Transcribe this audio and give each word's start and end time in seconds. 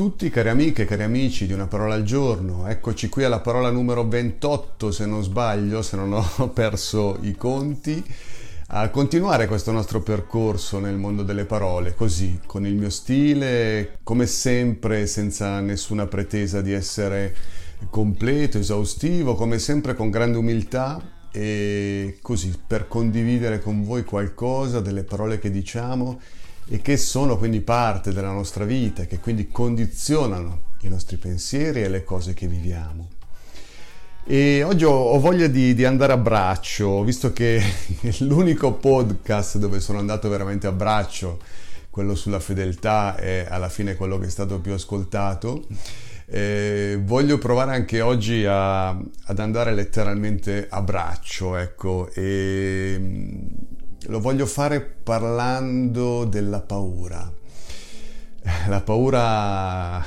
tutti 0.00 0.30
cari 0.30 0.48
amiche, 0.48 0.86
cari 0.86 1.02
amici 1.02 1.46
di 1.46 1.52
Una 1.52 1.66
parola 1.66 1.92
al 1.92 2.04
giorno, 2.04 2.66
eccoci 2.66 3.10
qui 3.10 3.22
alla 3.22 3.40
parola 3.40 3.68
numero 3.68 4.08
28 4.08 4.90
se 4.92 5.04
non 5.04 5.22
sbaglio, 5.22 5.82
se 5.82 5.96
non 5.96 6.14
ho 6.14 6.48
perso 6.48 7.18
i 7.20 7.36
conti, 7.36 8.02
a 8.68 8.88
continuare 8.88 9.46
questo 9.46 9.72
nostro 9.72 10.00
percorso 10.00 10.78
nel 10.78 10.96
mondo 10.96 11.22
delle 11.22 11.44
parole, 11.44 11.94
così, 11.94 12.40
con 12.46 12.64
il 12.64 12.76
mio 12.76 12.88
stile, 12.88 13.98
come 14.02 14.24
sempre, 14.24 15.06
senza 15.06 15.60
nessuna 15.60 16.06
pretesa 16.06 16.62
di 16.62 16.72
essere 16.72 17.36
completo, 17.90 18.56
esaustivo, 18.56 19.34
come 19.34 19.58
sempre 19.58 19.92
con 19.92 20.08
grande 20.08 20.38
umiltà 20.38 21.26
e 21.30 22.20
così, 22.22 22.58
per 22.66 22.88
condividere 22.88 23.58
con 23.58 23.84
voi 23.84 24.04
qualcosa 24.04 24.80
delle 24.80 25.04
parole 25.04 25.38
che 25.38 25.50
diciamo 25.50 26.18
e 26.72 26.80
che 26.80 26.96
sono 26.96 27.36
quindi 27.36 27.60
parte 27.60 28.12
della 28.12 28.30
nostra 28.30 28.64
vita, 28.64 29.04
che 29.04 29.18
quindi 29.18 29.48
condizionano 29.48 30.68
i 30.82 30.88
nostri 30.88 31.16
pensieri 31.16 31.82
e 31.82 31.88
le 31.88 32.04
cose 32.04 32.32
che 32.32 32.46
viviamo. 32.46 33.08
E 34.24 34.62
oggi 34.62 34.84
ho, 34.84 35.18
voglia 35.18 35.48
di, 35.48 35.74
di, 35.74 35.84
andare 35.84 36.12
a 36.12 36.16
braccio, 36.16 37.02
visto 37.02 37.32
che 37.32 37.60
l'unico 38.20 38.74
podcast 38.74 39.58
dove 39.58 39.80
sono 39.80 39.98
andato 39.98 40.28
veramente 40.28 40.68
a 40.68 40.72
braccio, 40.72 41.40
quello 41.90 42.14
sulla 42.14 42.38
fedeltà, 42.38 43.16
è 43.16 43.48
alla 43.50 43.68
fine 43.68 43.96
quello 43.96 44.18
che 44.18 44.26
è 44.26 44.30
stato 44.30 44.60
più 44.60 44.72
ascoltato. 44.72 45.66
Eh, 46.26 47.00
voglio 47.02 47.38
provare 47.38 47.74
anche 47.74 48.00
oggi 48.00 48.44
a, 48.46 48.90
ad 48.90 49.38
andare 49.40 49.74
letteralmente 49.74 50.68
a 50.70 50.80
braccio, 50.82 51.56
ecco, 51.56 52.08
e 52.12 52.96
lo 54.06 54.20
voglio 54.20 54.46
fare 54.46 54.80
parlando 54.80 56.24
della 56.24 56.60
paura. 56.60 57.32
La 58.68 58.80
paura 58.80 60.02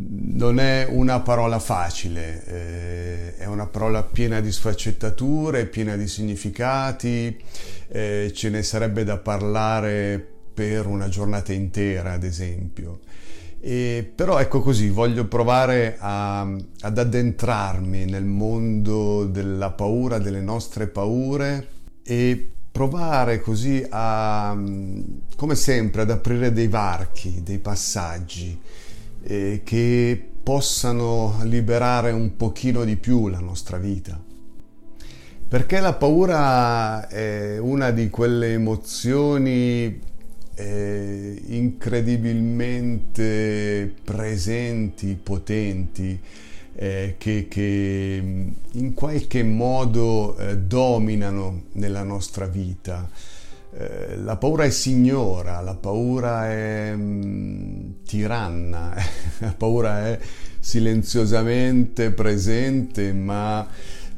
non 0.00 0.60
è 0.60 0.86
una 0.88 1.20
parola 1.20 1.58
facile, 1.58 2.44
eh, 2.46 3.36
è 3.36 3.46
una 3.46 3.66
parola 3.66 4.04
piena 4.04 4.40
di 4.40 4.52
sfaccettature, 4.52 5.66
piena 5.66 5.96
di 5.96 6.06
significati, 6.06 7.36
eh, 7.88 8.30
ce 8.32 8.50
ne 8.50 8.62
sarebbe 8.62 9.02
da 9.02 9.18
parlare 9.18 10.24
per 10.54 10.86
una 10.86 11.08
giornata 11.08 11.52
intera, 11.52 12.12
ad 12.12 12.22
esempio. 12.22 13.00
E, 13.60 14.08
però 14.14 14.38
ecco 14.38 14.60
così, 14.60 14.88
voglio 14.88 15.26
provare 15.26 15.96
a, 15.98 16.42
ad 16.42 16.98
addentrarmi 16.98 18.04
nel 18.04 18.24
mondo 18.24 19.24
della 19.24 19.70
paura, 19.72 20.18
delle 20.18 20.40
nostre 20.40 20.86
paure 20.86 21.68
e 22.04 22.50
provare 22.78 23.40
così 23.40 23.84
a, 23.90 24.56
come 25.34 25.54
sempre, 25.56 26.02
ad 26.02 26.12
aprire 26.12 26.52
dei 26.52 26.68
varchi, 26.68 27.42
dei 27.42 27.58
passaggi 27.58 28.56
eh, 29.24 29.62
che 29.64 30.28
possano 30.40 31.40
liberare 31.42 32.12
un 32.12 32.36
pochino 32.36 32.84
di 32.84 32.94
più 32.94 33.26
la 33.26 33.40
nostra 33.40 33.78
vita. 33.78 34.22
Perché 35.48 35.80
la 35.80 35.94
paura 35.94 37.08
è 37.08 37.58
una 37.58 37.90
di 37.90 38.10
quelle 38.10 38.52
emozioni 38.52 40.00
eh, 40.54 41.42
incredibilmente 41.46 43.92
presenti, 44.04 45.18
potenti, 45.20 46.16
eh, 46.80 47.16
che, 47.18 47.48
che, 47.48 48.20
mm, 48.22 48.48
in 48.74 48.94
qualche 48.94 49.42
modo 49.42 50.36
eh, 50.38 50.56
dominano 50.58 51.64
nella 51.72 52.04
nostra 52.04 52.46
vita. 52.46 53.10
Eh, 53.72 54.16
la 54.16 54.36
paura 54.36 54.64
è 54.64 54.70
signora, 54.70 55.60
la 55.60 55.74
paura 55.74 56.48
è 56.48 56.94
mh, 56.94 57.02
mm, 57.02 57.90
tiranna, 58.06 58.94
la 59.38 59.54
paura 59.54 60.06
è 60.06 60.18
silenziosamente 60.60 62.12
presente 62.12 63.12
ma 63.12 63.66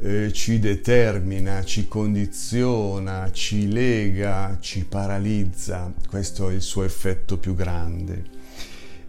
eh, 0.02 0.30
ci 0.32 0.58
determina, 0.58 1.64
ci 1.64 1.88
condiziona, 1.88 3.30
ci 3.32 3.72
lega, 3.72 4.58
ci 4.60 4.84
paralizza. 4.84 5.90
Questo 6.06 6.50
è 6.50 6.54
il 6.54 6.62
suo 6.62 6.84
effetto 6.84 7.38
più 7.38 7.54
grande. 7.54 8.39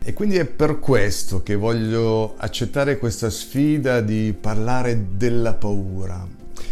E 0.04 0.14
quindi 0.14 0.38
è 0.38 0.46
per 0.46 0.80
questo 0.80 1.44
che 1.44 1.54
voglio 1.54 2.34
accettare 2.38 2.98
questa 2.98 3.30
sfida 3.30 4.02
di 4.02 4.36
parlare 4.40 5.10
della 5.12 5.54
paura, 5.54 6.28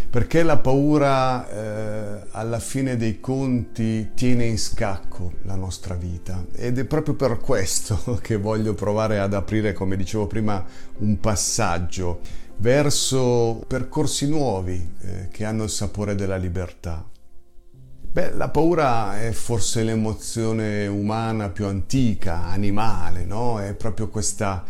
perché 0.10 0.42
la 0.42 0.58
paura 0.58 1.48
eh, 1.48 2.26
alla 2.32 2.58
fine 2.58 2.98
dei 2.98 3.20
conti 3.20 4.14
tiene 4.16 4.46
in 4.46 4.58
scacco 4.58 5.34
la 5.44 5.54
nostra 5.54 5.94
vita 5.94 6.44
ed 6.56 6.80
è 6.80 6.86
proprio 6.86 7.14
per 7.14 7.38
questo 7.38 8.18
che 8.20 8.36
voglio 8.36 8.74
provare 8.74 9.20
ad 9.20 9.36
aprire, 9.36 9.74
come 9.74 9.96
dicevo 9.96 10.26
prima, 10.26 10.66
un 10.98 11.20
passaggio 11.20 12.22
verso 12.58 13.64
percorsi 13.68 14.28
nuovi 14.28 14.96
eh, 15.02 15.28
che 15.30 15.46
hanno 15.46 15.66
il 15.66 15.70
sapore 15.70 16.16
della 16.16 16.38
libertà. 16.38 17.06
Beh, 18.20 18.34
la 18.36 18.50
paura 18.50 19.22
è 19.22 19.32
forse 19.32 19.82
l'emozione 19.82 20.88
umana 20.88 21.48
più 21.48 21.68
antica, 21.68 22.48
animale, 22.48 23.24
no? 23.24 23.62
È 23.62 23.74
proprio 23.74 24.10
questa 24.10 24.66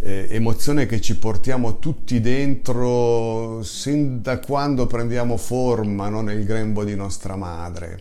eh, 0.00 0.26
emozione 0.30 0.86
che 0.86 1.02
ci 1.02 1.18
portiamo 1.18 1.78
tutti 1.78 2.18
dentro 2.22 3.62
sin 3.62 4.22
da 4.22 4.38
quando 4.38 4.86
prendiamo 4.86 5.36
forma 5.36 6.08
no? 6.08 6.22
nel 6.22 6.46
grembo 6.46 6.82
di 6.82 6.94
nostra 6.96 7.36
madre. 7.36 8.00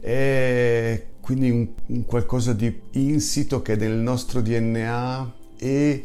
È 0.00 1.00
quindi 1.20 1.50
un, 1.50 1.68
un 1.86 2.04
qualcosa 2.04 2.52
di 2.52 2.76
insito 2.94 3.62
che 3.62 3.74
è 3.74 3.76
nel 3.76 3.98
nostro 3.98 4.40
DNA 4.40 5.32
e 5.60 6.04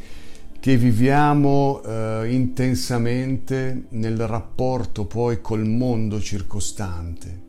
che 0.60 0.78
viviamo 0.78 1.82
eh, 1.84 2.28
intensamente 2.30 3.86
nel 3.90 4.28
rapporto 4.28 5.06
poi 5.06 5.42
col 5.42 5.66
mondo 5.66 6.22
circostante 6.22 7.48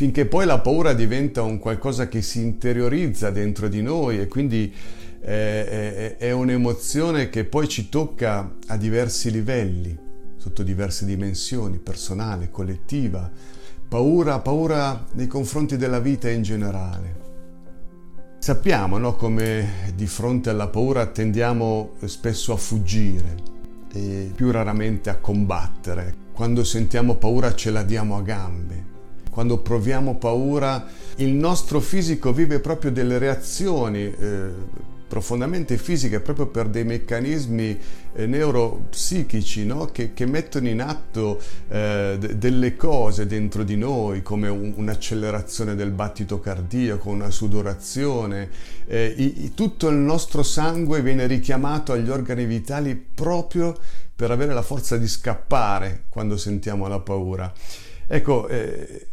finché 0.00 0.24
poi 0.24 0.46
la 0.46 0.60
paura 0.60 0.94
diventa 0.94 1.42
un 1.42 1.58
qualcosa 1.58 2.08
che 2.08 2.22
si 2.22 2.40
interiorizza 2.40 3.28
dentro 3.28 3.68
di 3.68 3.82
noi 3.82 4.18
e 4.18 4.28
quindi 4.28 4.72
eh, 5.20 5.66
è, 5.66 6.16
è 6.16 6.32
un'emozione 6.32 7.28
che 7.28 7.44
poi 7.44 7.68
ci 7.68 7.90
tocca 7.90 8.56
a 8.68 8.78
diversi 8.78 9.30
livelli, 9.30 9.94
sotto 10.38 10.62
diverse 10.62 11.04
dimensioni, 11.04 11.76
personale, 11.76 12.48
collettiva, 12.50 13.30
paura, 13.86 14.38
paura 14.38 15.04
nei 15.12 15.26
confronti 15.26 15.76
della 15.76 16.00
vita 16.00 16.30
in 16.30 16.40
generale. 16.40 17.20
Sappiamo 18.38 18.96
no, 18.96 19.16
come 19.16 19.92
di 19.94 20.06
fronte 20.06 20.48
alla 20.48 20.68
paura 20.68 21.04
tendiamo 21.08 21.96
spesso 22.06 22.54
a 22.54 22.56
fuggire 22.56 23.34
e 23.92 24.32
più 24.34 24.50
raramente 24.50 25.10
a 25.10 25.18
combattere. 25.18 26.14
Quando 26.32 26.64
sentiamo 26.64 27.16
paura 27.16 27.54
ce 27.54 27.70
la 27.70 27.82
diamo 27.82 28.16
a 28.16 28.22
gambe 28.22 28.89
quando 29.30 29.58
proviamo 29.58 30.16
paura, 30.16 30.86
il 31.16 31.30
nostro 31.30 31.80
fisico 31.80 32.32
vive 32.32 32.60
proprio 32.60 32.90
delle 32.90 33.18
reazioni 33.18 34.12
eh, 34.12 34.88
profondamente 35.10 35.76
fisiche 35.76 36.20
proprio 36.20 36.46
per 36.46 36.68
dei 36.68 36.84
meccanismi 36.84 37.78
eh, 38.14 38.26
neuropsichici 38.26 39.66
no? 39.66 39.86
che, 39.86 40.14
che, 40.14 40.24
mettono 40.24 40.68
in 40.68 40.80
atto 40.80 41.40
eh, 41.68 42.16
d- 42.16 42.34
delle 42.34 42.76
cose 42.76 43.26
dentro 43.26 43.64
di 43.64 43.76
noi 43.76 44.22
come 44.22 44.48
un, 44.48 44.72
un'accelerazione 44.76 45.74
del 45.74 45.90
battito 45.90 46.38
cardiaco, 46.38 47.10
una 47.10 47.30
sudorazione. 47.30 48.50
Eh, 48.86 49.12
i, 49.16 49.52
tutto 49.52 49.88
il 49.88 49.96
nostro 49.96 50.44
sangue 50.44 51.02
viene 51.02 51.26
richiamato 51.26 51.92
agli 51.92 52.08
organi 52.08 52.44
vitali 52.44 52.94
proprio 52.94 53.76
per 54.14 54.30
avere 54.30 54.54
la 54.54 54.62
forza 54.62 54.96
di 54.96 55.08
scappare 55.08 56.04
quando 56.08 56.36
sentiamo 56.36 56.86
la 56.86 57.00
paura. 57.00 57.52
Ecco, 58.12 58.48
eh, 58.48 59.06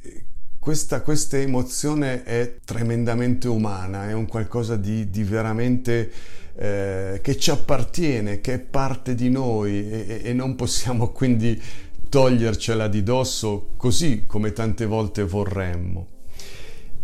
questa, 0.57 1.01
questa, 1.01 1.37
emozione 1.37 2.23
è 2.23 2.55
tremendamente 2.65 3.47
umana, 3.47 4.09
è 4.09 4.13
un 4.13 4.25
qualcosa 4.25 4.75
di, 4.75 5.11
di 5.11 5.23
veramente 5.23 6.11
eh, 6.55 7.19
che 7.21 7.37
ci 7.37 7.51
appartiene, 7.51 8.41
che 8.41 8.55
è 8.55 8.59
parte 8.59 9.13
di 9.13 9.29
noi 9.29 9.87
e, 9.87 10.21
e 10.23 10.33
non 10.33 10.55
possiamo 10.55 11.11
quindi 11.13 11.61
togliercela 12.09 12.87
di 12.87 13.03
dosso 13.03 13.73
così 13.77 14.23
come 14.25 14.51
tante 14.51 14.87
volte 14.87 15.21
vorremmo. 15.21 16.07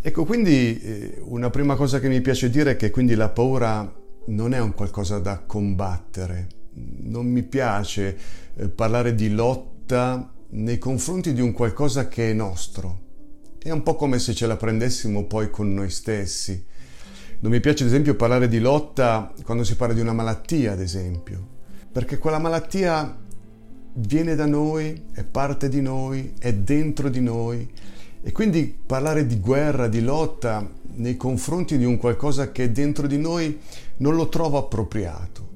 Ecco, 0.01 0.25
quindi 0.25 0.81
eh, 0.81 1.17
una 1.25 1.51
prima 1.51 1.75
cosa 1.75 1.99
che 1.99 2.09
mi 2.09 2.21
piace 2.21 2.49
dire 2.49 2.71
è 2.71 2.75
che 2.75 2.89
quindi 2.89 3.13
la 3.13 3.29
paura 3.29 3.93
non 4.29 4.55
è 4.55 4.59
un 4.59 4.73
qualcosa 4.73 5.19
da 5.19 5.43
combattere. 5.45 6.47
Non 6.73 7.27
mi 7.27 7.43
piace 7.43 8.17
eh, 8.55 8.67
parlare 8.67 9.13
di 9.13 9.29
lotta 9.29 10.32
nei 10.55 10.77
confronti 10.77 11.33
di 11.33 11.41
un 11.41 11.51
qualcosa 11.51 12.07
che 12.07 12.29
è 12.29 12.33
nostro. 12.33 13.01
È 13.57 13.71
un 13.71 13.81
po' 13.81 13.95
come 13.95 14.19
se 14.19 14.33
ce 14.33 14.45
la 14.45 14.57
prendessimo 14.57 15.25
poi 15.25 15.49
con 15.49 15.73
noi 15.73 15.89
stessi. 15.89 16.63
Non 17.39 17.51
mi 17.51 17.59
piace 17.59 17.83
ad 17.83 17.89
esempio 17.89 18.15
parlare 18.15 18.47
di 18.47 18.59
lotta 18.59 19.33
quando 19.43 19.63
si 19.63 19.75
parla 19.75 19.93
di 19.93 20.01
una 20.01 20.13
malattia, 20.13 20.73
ad 20.73 20.79
esempio, 20.79 21.47
perché 21.91 22.17
quella 22.17 22.39
malattia 22.39 23.17
viene 23.95 24.35
da 24.35 24.45
noi, 24.45 25.05
è 25.11 25.23
parte 25.23 25.69
di 25.69 25.81
noi, 25.81 26.33
è 26.39 26.53
dentro 26.53 27.09
di 27.09 27.21
noi 27.21 27.69
E 28.25 28.31
quindi 28.31 28.73
parlare 28.85 29.25
di 29.25 29.37
guerra, 29.41 29.89
di 29.89 30.01
lotta 30.01 30.65
nei 30.95 31.17
confronti 31.17 31.77
di 31.77 31.83
un 31.83 31.97
qualcosa 31.97 32.53
che 32.53 32.71
dentro 32.71 33.05
di 33.05 33.17
noi 33.17 33.59
non 33.97 34.15
lo 34.15 34.29
trovo 34.29 34.57
appropriato. 34.57 35.49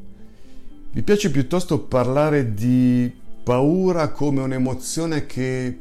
Mi 0.92 1.02
piace 1.02 1.32
piuttosto 1.32 1.80
parlare 1.80 2.54
di 2.54 3.10
paura 3.48 4.10
come 4.10 4.42
un'emozione 4.42 5.26
che 5.26 5.78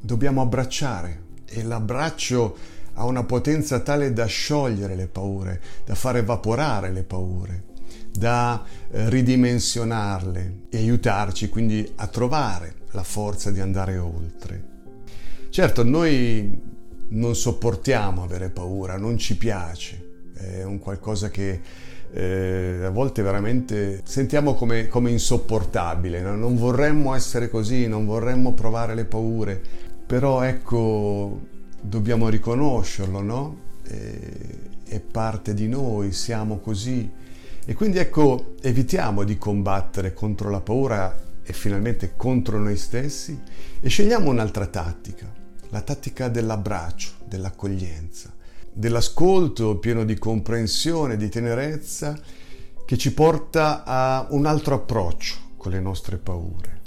dobbiamo 0.00 0.40
abbracciare 0.40 1.24
e 1.44 1.62
l'abbraccio 1.62 2.56
ha 2.94 3.04
una 3.04 3.22
potenza 3.22 3.80
tale 3.80 4.14
da 4.14 4.24
sciogliere 4.24 4.96
le 4.96 5.08
paure, 5.08 5.60
da 5.84 5.94
far 5.94 6.16
evaporare 6.16 6.90
le 6.90 7.02
paure, 7.02 7.64
da 8.10 8.64
eh, 8.90 9.10
ridimensionarle 9.10 10.60
e 10.70 10.78
aiutarci 10.78 11.50
quindi 11.50 11.86
a 11.96 12.06
trovare 12.06 12.76
la 12.92 13.02
forza 13.02 13.50
di 13.50 13.60
andare 13.60 13.98
oltre. 13.98 14.64
Certo, 15.50 15.84
noi 15.84 16.58
non 17.08 17.36
sopportiamo 17.36 18.22
avere 18.22 18.48
paura, 18.48 18.96
non 18.96 19.18
ci 19.18 19.36
piace, 19.36 20.30
è 20.32 20.62
un 20.62 20.78
qualcosa 20.78 21.28
che 21.28 21.60
eh, 22.12 22.80
a 22.84 22.90
volte 22.90 23.22
veramente 23.22 24.02
sentiamo 24.04 24.54
come, 24.54 24.88
come 24.88 25.10
insopportabile, 25.10 26.20
no? 26.20 26.36
non 26.36 26.56
vorremmo 26.56 27.14
essere 27.14 27.48
così, 27.48 27.86
non 27.86 28.04
vorremmo 28.04 28.52
provare 28.52 28.94
le 28.94 29.04
paure, 29.04 29.60
però 30.06 30.42
ecco, 30.42 31.40
dobbiamo 31.80 32.28
riconoscerlo, 32.28 33.20
no? 33.22 33.56
E, 33.84 34.70
è 34.84 35.00
parte 35.00 35.54
di 35.54 35.68
noi, 35.68 36.12
siamo 36.12 36.58
così. 36.58 37.10
E 37.64 37.74
quindi 37.74 37.98
ecco, 37.98 38.54
evitiamo 38.60 39.24
di 39.24 39.38
combattere 39.38 40.12
contro 40.12 40.50
la 40.50 40.60
paura 40.60 41.18
e 41.42 41.52
finalmente 41.52 42.12
contro 42.16 42.58
noi 42.58 42.76
stessi 42.76 43.38
e 43.80 43.88
scegliamo 43.88 44.30
un'altra 44.30 44.66
tattica, 44.66 45.32
la 45.70 45.80
tattica 45.80 46.28
dell'abbraccio, 46.28 47.12
dell'accoglienza, 47.24 48.32
dell'ascolto 48.72 49.76
pieno 49.76 50.04
di 50.04 50.18
comprensione, 50.18 51.16
di 51.16 51.28
tenerezza 51.28 52.18
che 52.84 52.96
ci 52.96 53.12
porta 53.14 53.84
a 53.84 54.26
un 54.30 54.46
altro 54.46 54.74
approccio 54.74 55.34
con 55.56 55.72
le 55.72 55.80
nostre 55.80 56.18
paure. 56.18 56.80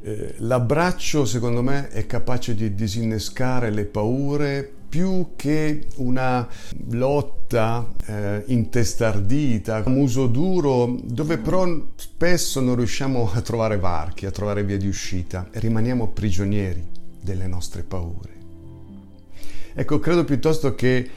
Eh, 0.00 0.34
l'abbraccio, 0.38 1.24
secondo 1.24 1.62
me, 1.62 1.88
è 1.88 2.06
capace 2.06 2.54
di 2.54 2.74
disinnescare 2.74 3.70
le 3.70 3.84
paure 3.84 4.72
più 4.88 5.32
che 5.36 5.86
una 5.96 6.48
lotta 6.90 7.92
eh, 8.06 8.42
intestardita, 8.46 9.82
un 9.84 9.96
uso 9.96 10.26
duro, 10.26 10.98
dove 11.02 11.36
però 11.38 11.66
spesso 11.96 12.60
non 12.60 12.76
riusciamo 12.76 13.30
a 13.32 13.40
trovare 13.42 13.76
varchi, 13.76 14.24
a 14.24 14.30
trovare 14.30 14.64
via 14.64 14.78
di 14.78 14.88
uscita 14.88 15.48
e 15.50 15.58
rimaniamo 15.60 16.08
prigionieri 16.08 16.86
delle 17.20 17.46
nostre 17.46 17.82
paure. 17.82 18.37
Ecco, 19.80 20.00
credo 20.00 20.24
piuttosto 20.24 20.74
che 20.74 21.08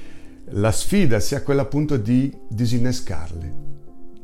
la 0.49 0.71
sfida 0.71 1.19
sia 1.19 1.41
quella 1.41 1.63
appunto 1.63 1.97
di 1.97 2.31
disinnescarle 2.47 3.53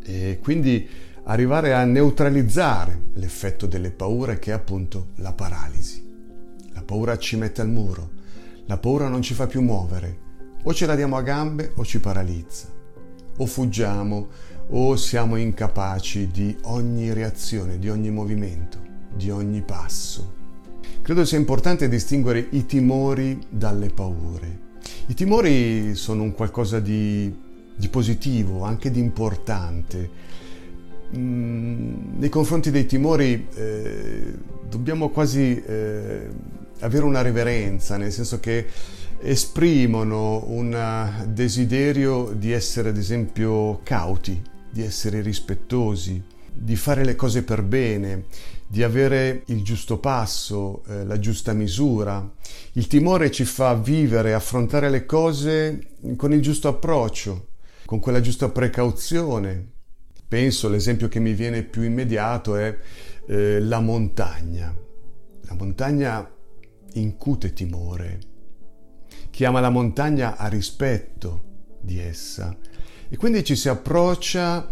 e 0.03 0.37
quindi 0.43 0.87
arrivare 1.23 1.73
a 1.73 1.83
neutralizzare 1.85 3.05
l'effetto 3.13 3.65
delle 3.65 3.89
paure 3.89 4.37
che 4.37 4.51
è 4.51 4.53
appunto 4.53 5.07
la 5.15 5.33
paralisi. 5.33 6.07
La 6.73 6.83
paura 6.83 7.17
ci 7.17 7.35
mette 7.35 7.61
al 7.61 7.69
muro, 7.69 8.11
la 8.67 8.77
paura 8.77 9.07
non 9.07 9.23
ci 9.23 9.33
fa 9.33 9.47
più 9.47 9.63
muovere, 9.63 10.19
o 10.61 10.71
ce 10.71 10.85
la 10.85 10.93
diamo 10.93 11.17
a 11.17 11.23
gambe 11.23 11.71
o 11.73 11.83
ci 11.83 11.99
paralizza, 11.99 12.67
o 13.37 13.45
fuggiamo 13.47 14.27
o 14.67 14.95
siamo 14.97 15.35
incapaci 15.35 16.27
di 16.27 16.55
ogni 16.65 17.11
reazione, 17.11 17.79
di 17.79 17.89
ogni 17.89 18.11
movimento, 18.11 18.77
di 19.15 19.31
ogni 19.31 19.63
passo. 19.63 20.36
Credo 21.01 21.25
sia 21.25 21.37
importante 21.37 21.87
distinguere 21.87 22.47
i 22.51 22.65
timori 22.65 23.39
dalle 23.49 23.89
paure. 23.89 24.65
I 25.07 25.13
timori 25.13 25.95
sono 25.95 26.23
un 26.23 26.33
qualcosa 26.33 26.79
di, 26.79 27.33
di 27.75 27.87
positivo, 27.87 28.63
anche 28.63 28.91
di 28.91 28.99
importante. 28.99 30.09
Mm, 31.15 32.19
nei 32.19 32.29
confronti 32.29 32.71
dei 32.71 32.85
timori 32.85 33.47
eh, 33.55 34.33
dobbiamo 34.69 35.09
quasi 35.09 35.61
eh, 35.65 36.27
avere 36.79 37.05
una 37.05 37.21
reverenza, 37.21 37.95
nel 37.95 38.11
senso 38.11 38.39
che 38.41 38.65
esprimono 39.19 40.43
un 40.47 41.25
desiderio 41.29 42.33
di 42.35 42.51
essere, 42.51 42.89
ad 42.89 42.97
esempio, 42.97 43.79
cauti, 43.83 44.39
di 44.69 44.83
essere 44.83 45.21
rispettosi, 45.21 46.21
di 46.53 46.75
fare 46.75 47.03
le 47.03 47.15
cose 47.15 47.43
per 47.43 47.63
bene, 47.63 48.25
di 48.67 48.83
avere 48.83 49.43
il 49.47 49.63
giusto 49.63 49.97
passo, 49.97 50.83
eh, 50.87 51.05
la 51.05 51.19
giusta 51.19 51.53
misura. 51.53 52.33
Il 52.73 52.87
timore 52.87 53.31
ci 53.31 53.45
fa 53.45 53.73
vivere, 53.75 54.33
affrontare 54.33 54.89
le 54.89 55.05
cose 55.05 55.95
con 56.15 56.33
il 56.33 56.41
giusto 56.41 56.67
approccio, 56.67 57.47
con 57.85 57.99
quella 57.99 58.19
giusta 58.19 58.49
precauzione. 58.49 59.71
Penso, 60.27 60.67
l'esempio 60.67 61.07
che 61.07 61.19
mi 61.19 61.33
viene 61.33 61.63
più 61.63 61.83
immediato 61.83 62.57
è 62.57 62.77
eh, 63.27 63.59
la 63.61 63.79
montagna. 63.79 64.75
La 65.41 65.53
montagna 65.53 66.29
incute 66.93 67.53
timore. 67.53 68.19
Chi 69.29 69.45
ama 69.45 69.61
la 69.61 69.69
montagna 69.69 70.35
ha 70.35 70.47
rispetto 70.47 71.43
di 71.79 71.99
essa 71.99 72.57
e 73.09 73.15
quindi 73.15 73.43
ci 73.43 73.55
si 73.55 73.69
approccia 73.69 74.67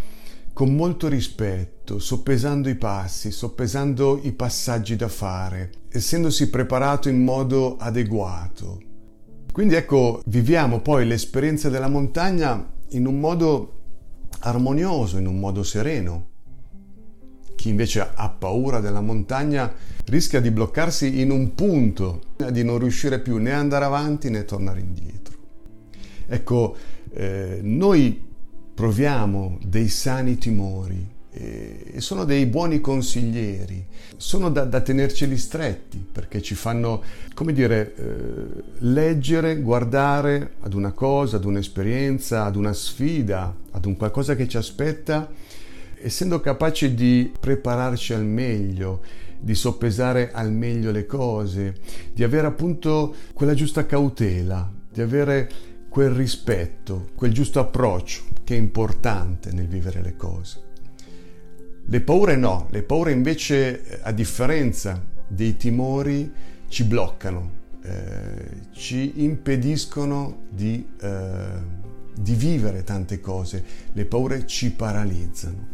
con 0.55 0.73
molto 0.73 1.09
rispetto, 1.09 1.99
soppesando 1.99 2.69
i 2.69 2.75
passi, 2.75 3.29
soppesando 3.29 4.21
i 4.23 4.31
passaggi 4.31 4.95
da 4.95 5.09
fare, 5.09 5.69
essendosi 5.89 6.49
preparato 6.49 7.09
in 7.09 7.21
modo 7.21 7.75
adeguato. 7.75 8.81
Quindi 9.51 9.75
ecco, 9.75 10.21
viviamo 10.27 10.79
poi 10.79 11.05
l'esperienza 11.05 11.67
della 11.67 11.89
montagna 11.89 12.71
in 12.91 13.05
un 13.05 13.19
modo 13.19 13.73
armonioso, 14.39 15.17
in 15.17 15.27
un 15.27 15.41
modo 15.41 15.61
sereno. 15.61 16.27
Chi 17.53 17.67
invece 17.67 18.09
ha 18.15 18.29
paura 18.29 18.79
della 18.79 19.01
montagna 19.01 19.69
rischia 20.05 20.39
di 20.39 20.51
bloccarsi 20.51 21.19
in 21.19 21.31
un 21.31 21.53
punto, 21.53 22.21
di 22.49 22.63
non 22.63 22.79
riuscire 22.79 23.19
più 23.19 23.35
né 23.39 23.51
andare 23.51 23.83
avanti 23.83 24.29
né 24.29 24.45
tornare 24.45 24.79
indietro. 24.79 25.35
Ecco, 26.27 26.77
eh, 27.11 27.59
noi 27.61 28.24
proviamo 28.75 29.57
dei 29.63 29.87
sani 29.87 30.37
timori 30.37 31.13
e 31.37 31.95
sono 31.97 32.23
dei 32.23 32.45
buoni 32.45 32.79
consiglieri, 32.79 33.85
sono 34.15 34.49
da, 34.49 34.63
da 34.63 34.79
tenerceli 34.79 35.37
stretti 35.37 36.05
perché 36.09 36.41
ci 36.41 36.55
fanno, 36.55 37.03
come 37.33 37.51
dire, 37.51 37.93
eh, 37.95 38.63
leggere, 38.79 39.57
guardare 39.59 40.53
ad 40.61 40.73
una 40.73 40.91
cosa, 40.91 41.35
ad 41.35 41.43
un'esperienza, 41.43 42.45
ad 42.45 42.55
una 42.55 42.71
sfida, 42.71 43.53
ad 43.71 43.85
un 43.85 43.97
qualcosa 43.97 44.35
che 44.35 44.47
ci 44.47 44.55
aspetta, 44.55 45.29
essendo 46.01 46.39
capaci 46.39 46.93
di 46.93 47.29
prepararci 47.37 48.13
al 48.13 48.25
meglio, 48.25 49.01
di 49.37 49.55
soppesare 49.55 50.31
al 50.31 50.53
meglio 50.53 50.91
le 50.91 51.05
cose, 51.05 51.75
di 52.13 52.23
avere 52.23 52.47
appunto 52.47 53.13
quella 53.33 53.53
giusta 53.53 53.85
cautela, 53.85 54.71
di 54.89 55.01
avere 55.01 55.49
quel 55.89 56.11
rispetto, 56.11 57.09
quel 57.15 57.33
giusto 57.33 57.59
approccio 57.59 58.34
che 58.45 58.55
è 58.55 58.57
importante 58.57 59.51
nel 59.51 59.67
vivere 59.67 60.01
le 60.01 60.15
cose. 60.15 60.61
Le 61.87 62.01
paure 62.01 62.37
no, 62.37 62.67
le 62.69 62.83
paure 62.83 63.11
invece 63.11 63.99
a 64.01 64.11
differenza 64.11 65.03
dei 65.27 65.57
timori 65.57 66.31
ci 66.69 66.85
bloccano, 66.85 67.51
eh, 67.81 68.69
ci 68.71 69.23
impediscono 69.23 70.43
di, 70.49 70.87
eh, 71.01 71.47
di 72.15 72.33
vivere 72.35 72.83
tante 72.83 73.19
cose, 73.19 73.63
le 73.91 74.05
paure 74.05 74.45
ci 74.45 74.71
paralizzano. 74.71 75.73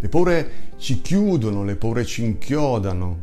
Le 0.00 0.08
paure 0.08 0.50
ci 0.76 1.00
chiudono, 1.00 1.64
le 1.64 1.74
paure 1.74 2.04
ci 2.04 2.22
inchiodano, 2.22 3.18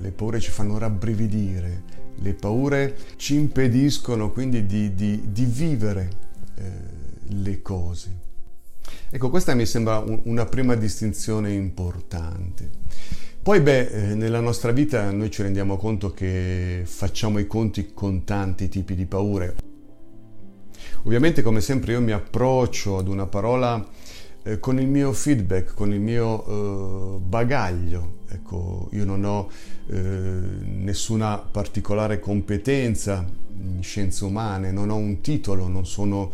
le 0.00 0.10
paure 0.12 0.40
ci 0.40 0.50
fanno 0.50 0.76
rabbrividire, 0.76 1.82
le 2.20 2.34
paure 2.34 2.96
ci 3.16 3.34
impediscono 3.34 4.30
quindi 4.30 4.66
di, 4.66 4.94
di, 4.94 5.30
di 5.30 5.44
vivere 5.44 6.10
eh, 6.56 6.62
le 7.28 7.62
cose. 7.62 8.26
Ecco, 9.10 9.30
questa 9.30 9.54
mi 9.54 9.66
sembra 9.66 9.98
un, 9.98 10.20
una 10.24 10.46
prima 10.46 10.74
distinzione 10.74 11.52
importante. 11.52 12.70
Poi, 13.42 13.60
beh, 13.60 13.86
eh, 13.86 14.14
nella 14.14 14.40
nostra 14.40 14.72
vita 14.72 15.10
noi 15.10 15.30
ci 15.30 15.42
rendiamo 15.42 15.76
conto 15.76 16.12
che 16.12 16.82
facciamo 16.84 17.38
i 17.38 17.46
conti 17.46 17.92
con 17.94 18.24
tanti 18.24 18.68
tipi 18.68 18.94
di 18.94 19.06
paure. 19.06 19.54
Ovviamente, 21.04 21.42
come 21.42 21.60
sempre, 21.60 21.92
io 21.92 22.00
mi 22.00 22.12
approccio 22.12 22.98
ad 22.98 23.08
una 23.08 23.26
parola 23.26 23.86
eh, 24.42 24.58
con 24.58 24.78
il 24.78 24.86
mio 24.86 25.12
feedback, 25.12 25.72
con 25.72 25.92
il 25.92 26.00
mio 26.00 27.16
eh, 27.16 27.18
bagaglio. 27.20 28.17
Ecco, 28.30 28.88
io 28.92 29.04
non 29.04 29.24
ho 29.24 29.48
eh, 29.86 29.96
nessuna 29.96 31.38
particolare 31.38 32.20
competenza 32.20 33.26
in 33.58 33.82
scienze 33.82 34.24
umane, 34.24 34.70
non 34.70 34.90
ho 34.90 34.96
un 34.96 35.20
titolo, 35.20 35.66
non 35.66 35.86
sono 35.86 36.30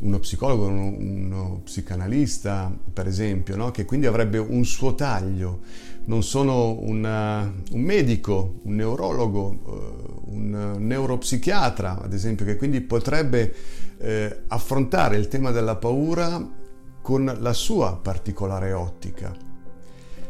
uno 0.00 0.18
psicologo, 0.18 0.66
uno, 0.66 0.94
uno 0.96 1.60
psicanalista, 1.64 2.72
per 2.92 3.06
esempio, 3.06 3.56
no? 3.56 3.70
che 3.70 3.84
quindi 3.84 4.06
avrebbe 4.06 4.38
un 4.38 4.64
suo 4.64 4.94
taglio. 4.94 5.60
Non 6.04 6.22
sono 6.22 6.78
una, 6.80 7.52
un 7.72 7.80
medico, 7.80 8.60
un 8.62 8.76
neurologo, 8.76 9.58
uh, 9.64 10.34
un 10.34 10.76
neuropsichiatra, 10.78 12.00
ad 12.00 12.12
esempio, 12.12 12.44
che 12.44 12.56
quindi 12.56 12.80
potrebbe 12.80 13.54
eh, 13.98 14.42
affrontare 14.46 15.16
il 15.16 15.28
tema 15.28 15.50
della 15.50 15.76
paura 15.76 16.56
con 17.02 17.36
la 17.40 17.52
sua 17.52 17.98
particolare 18.00 18.72
ottica. 18.72 19.34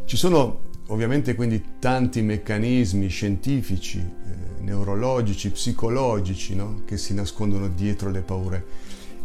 Ci 0.05 0.17
sono 0.17 0.67
ovviamente 0.89 1.35
quindi 1.35 1.63
tanti 1.79 2.23
meccanismi 2.23 3.09
scientifici, 3.09 3.99
eh, 3.99 4.63
neurologici, 4.63 5.51
psicologici 5.51 6.55
no? 6.55 6.83
che 6.85 6.97
si 6.97 7.15
nascondono 7.15 7.69
dietro 7.69 8.11
le 8.11 8.21
paure 8.21 8.65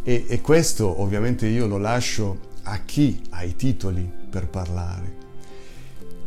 e, 0.04 0.26
e 0.28 0.42
questo 0.42 1.02
ovviamente 1.02 1.48
io 1.48 1.68
lo 1.68 1.78
lascio 1.78 2.52
a 2.64 2.80
chi 2.86 3.22
ha 3.30 3.44
i 3.44 3.56
titoli 3.56 4.10
per 4.30 4.48
parlare. 4.48 5.22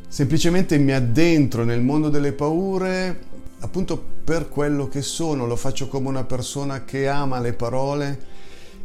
Semplicemente 0.09 0.79
mi 0.79 0.93
addentro 0.93 1.65
nel 1.65 1.83
mondo 1.83 2.09
delle 2.09 2.33
paure 2.33 3.35
appunto 3.61 4.03
per 4.25 4.49
quello 4.49 4.89
che 4.89 5.03
sono, 5.03 5.47
lo 5.47 5.57
faccio 5.57 5.89
come 5.89 6.09
una 6.09 6.25
persona 6.25 6.85
che 6.85 7.09
ama 7.09 7.41
le 7.41 7.53
parole 7.53 8.35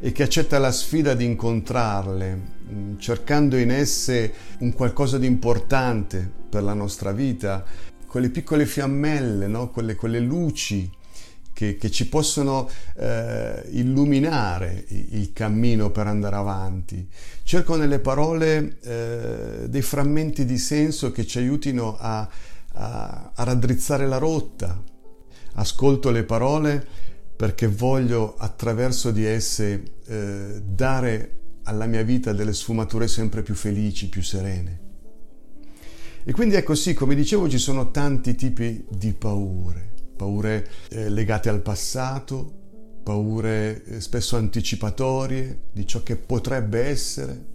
e 0.03 0.11
che 0.11 0.23
accetta 0.23 0.57
la 0.57 0.71
sfida 0.71 1.13
di 1.13 1.25
incontrarle, 1.25 2.41
mm, 2.71 2.97
cercando 2.97 3.55
in 3.55 3.69
esse 3.69 4.33
un 4.59 4.73
qualcosa 4.73 5.19
di 5.19 5.27
importante 5.27 6.29
per 6.49 6.63
la 6.63 6.73
nostra 6.73 7.11
vita, 7.11 7.63
quelle 8.07 8.29
piccole 8.29 8.65
fiammelle, 8.65 9.45
no? 9.45 9.69
quelle, 9.69 9.95
quelle 9.95 10.19
luci 10.19 10.89
che, 11.53 11.77
che 11.77 11.91
ci 11.91 12.09
possono 12.09 12.67
eh, 12.97 13.63
illuminare 13.69 14.85
il 14.89 15.31
cammino 15.33 15.91
per 15.91 16.07
andare 16.07 16.35
avanti. 16.35 17.07
Cerco 17.43 17.75
nelle 17.75 17.99
parole 17.99 18.79
eh, 18.81 19.69
dei 19.69 19.81
frammenti 19.83 20.45
di 20.45 20.57
senso 20.57 21.11
che 21.11 21.27
ci 21.27 21.37
aiutino 21.37 21.95
a, 21.99 22.27
a, 22.73 23.31
a 23.35 23.43
raddrizzare 23.43 24.07
la 24.07 24.17
rotta. 24.17 24.81
Ascolto 25.53 26.09
le 26.09 26.23
parole 26.23 26.87
perché 27.41 27.65
voglio 27.65 28.35
attraverso 28.37 29.09
di 29.09 29.25
esse 29.25 29.83
eh, 30.05 30.61
dare 30.63 31.39
alla 31.63 31.87
mia 31.87 32.03
vita 32.03 32.33
delle 32.33 32.53
sfumature 32.53 33.07
sempre 33.07 33.41
più 33.41 33.55
felici, 33.55 34.09
più 34.09 34.21
serene. 34.21 34.79
E 36.23 36.31
quindi 36.33 36.53
ecco 36.53 36.75
sì, 36.75 36.93
come 36.93 37.15
dicevo, 37.15 37.49
ci 37.49 37.57
sono 37.57 37.89
tanti 37.89 38.35
tipi 38.35 38.85
di 38.87 39.13
paure 39.13 39.89
paure 40.15 40.69
eh, 40.89 41.09
legate 41.09 41.49
al 41.49 41.61
passato, 41.61 42.59
paure 43.01 43.85
eh, 43.85 44.01
spesso 44.01 44.37
anticipatorie 44.37 45.61
di 45.71 45.87
ciò 45.87 46.03
che 46.03 46.17
potrebbe 46.17 46.81
essere. 46.81 47.45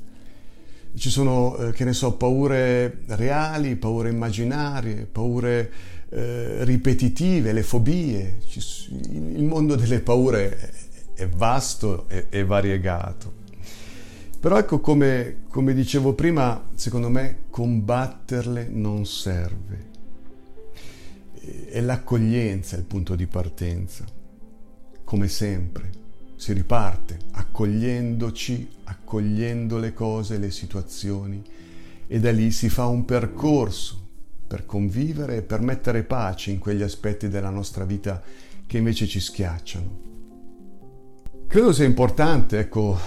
Ci 0.96 1.10
sono, 1.10 1.56
eh, 1.58 1.70
che 1.70 1.84
ne 1.84 1.92
so, 1.92 2.14
paure 2.14 3.02
reali, 3.06 3.76
paure 3.76 4.08
immaginarie, 4.08 5.06
paure 5.06 5.70
eh, 6.10 6.64
ripetitive, 6.64 7.52
le 7.52 7.62
fobie. 7.62 8.38
il 9.10 9.44
mondo 9.44 9.74
delle 9.74 10.00
paure 10.00 10.72
è 11.14 11.26
vasto 11.28 12.06
e, 12.08 12.44
variegato. 12.44 13.44
Però 14.38 14.58
ecco 14.58 14.80
come, 14.80 15.42
come 15.48 15.74
dicevo 15.74 16.12
prima, 16.12 16.68
secondo 16.74 17.08
me 17.08 17.44
combatterle 17.50 18.68
non 18.70 19.06
serve 19.06 19.94
è 21.68 21.80
l'accoglienza 21.80 22.76
il 22.76 22.84
punto 22.84 23.14
di 23.14 23.26
partenza. 23.26 24.04
Come 25.04 25.28
sempre, 25.28 25.90
si 26.34 26.52
riparte 26.52 27.18
accogliendoci, 27.32 28.68
accogliendo 28.84 29.78
le 29.78 29.92
cose, 29.92 30.38
le 30.38 30.50
situazioni 30.50 31.42
e 32.06 32.18
da 32.18 32.32
lì 32.32 32.50
si 32.50 32.68
fa 32.68 32.86
un 32.86 33.04
percorso 33.04 34.05
per 34.46 34.66
convivere 34.66 35.36
e 35.36 35.42
per 35.42 35.60
mettere 35.60 36.02
pace 36.02 36.50
in 36.50 36.58
quegli 36.58 36.82
aspetti 36.82 37.28
della 37.28 37.50
nostra 37.50 37.84
vita 37.84 38.22
che 38.66 38.78
invece 38.78 39.06
ci 39.06 39.20
schiacciano. 39.20 40.04
Credo 41.46 41.72
sia 41.72 41.84
importante, 41.84 42.58
ecco, 42.58 42.98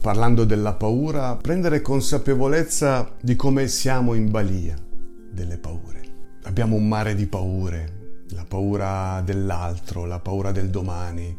parlando 0.00 0.44
della 0.44 0.74
paura, 0.74 1.36
prendere 1.36 1.80
consapevolezza 1.80 3.14
di 3.20 3.36
come 3.36 3.68
siamo 3.68 4.14
in 4.14 4.30
balia 4.30 4.76
delle 5.30 5.58
paure 5.58 5.96
abbiamo 6.46 6.76
un 6.76 6.88
mare 6.88 7.14
di 7.14 7.26
paure, 7.26 8.24
la 8.30 8.44
paura 8.46 9.20
dell'altro, 9.24 10.04
la 10.04 10.20
paura 10.20 10.52
del 10.52 10.70
domani, 10.70 11.36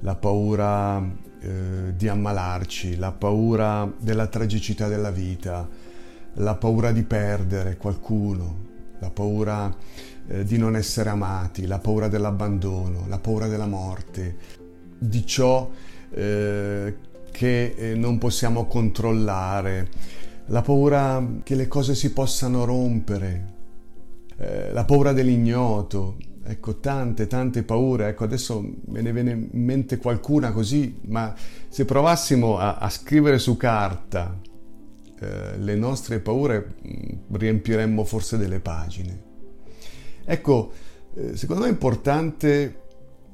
la 0.00 0.14
paura 0.14 1.00
eh, 1.40 1.94
di 1.96 2.08
ammalarci, 2.08 2.96
la 2.96 3.12
paura 3.12 3.90
della 3.98 4.26
tragicità 4.26 4.88
della 4.88 5.10
vita, 5.10 5.66
la 6.38 6.54
paura 6.54 6.92
di 6.92 7.02
perdere 7.02 7.76
qualcuno, 7.76 8.66
la 9.00 9.10
paura 9.10 9.74
eh, 10.26 10.44
di 10.44 10.58
non 10.58 10.76
essere 10.76 11.10
amati, 11.10 11.66
la 11.66 11.78
paura 11.78 12.08
dell'abbandono, 12.08 13.06
la 13.08 13.18
paura 13.18 13.46
della 13.46 13.66
morte, 13.66 14.36
di 14.98 15.24
ciò 15.26 15.68
eh, 16.10 16.96
che 17.30 17.74
eh, 17.76 17.94
non 17.94 18.18
possiamo 18.18 18.66
controllare, 18.66 19.88
la 20.46 20.62
paura 20.62 21.24
che 21.42 21.54
le 21.54 21.68
cose 21.68 21.94
si 21.94 22.12
possano 22.12 22.64
rompere, 22.64 23.54
eh, 24.36 24.72
la 24.72 24.84
paura 24.84 25.12
dell'ignoto, 25.12 26.16
ecco 26.44 26.78
tante 26.78 27.26
tante 27.26 27.64
paure, 27.64 28.08
ecco 28.08 28.24
adesso 28.24 28.64
me 28.86 29.02
ne 29.02 29.12
viene 29.12 29.32
in 29.32 29.64
mente 29.64 29.98
qualcuna 29.98 30.52
così, 30.52 31.00
ma 31.06 31.34
se 31.68 31.84
provassimo 31.84 32.58
a, 32.58 32.76
a 32.76 32.88
scrivere 32.88 33.38
su 33.38 33.56
carta 33.56 34.46
eh, 35.20 35.58
le 35.58 35.74
nostre 35.74 36.20
paure 36.20 36.74
mm, 36.86 37.34
riempiremmo 37.34 38.04
forse 38.04 38.36
delle 38.36 38.60
pagine. 38.60 39.26
Ecco, 40.24 40.72
eh, 41.14 41.36
secondo 41.36 41.62
me 41.62 41.68
è 41.68 41.72
importante 41.72 42.80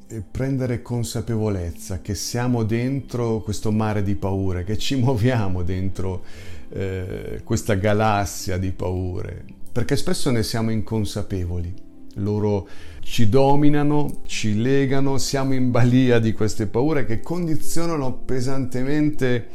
eh, 0.06 0.22
prendere 0.30 0.82
consapevolezza 0.82 2.00
che 2.00 2.14
siamo 2.14 2.62
dentro 2.62 3.40
questo 3.40 3.72
mare 3.72 4.02
di 4.02 4.14
paure, 4.14 4.64
che 4.64 4.78
ci 4.78 4.96
muoviamo 5.00 5.62
dentro 5.62 6.24
eh, 6.70 7.40
questa 7.44 7.74
galassia 7.74 8.58
di 8.58 8.70
paure 8.72 9.62
perché 9.74 9.96
spesso 9.96 10.30
ne 10.30 10.44
siamo 10.44 10.70
inconsapevoli. 10.70 11.74
Loro 12.18 12.68
ci 13.00 13.28
dominano, 13.28 14.20
ci 14.24 14.60
legano, 14.60 15.18
siamo 15.18 15.52
in 15.52 15.72
balia 15.72 16.20
di 16.20 16.32
queste 16.32 16.68
paure 16.68 17.04
che 17.04 17.18
condizionano 17.18 18.12
pesantemente 18.18 19.48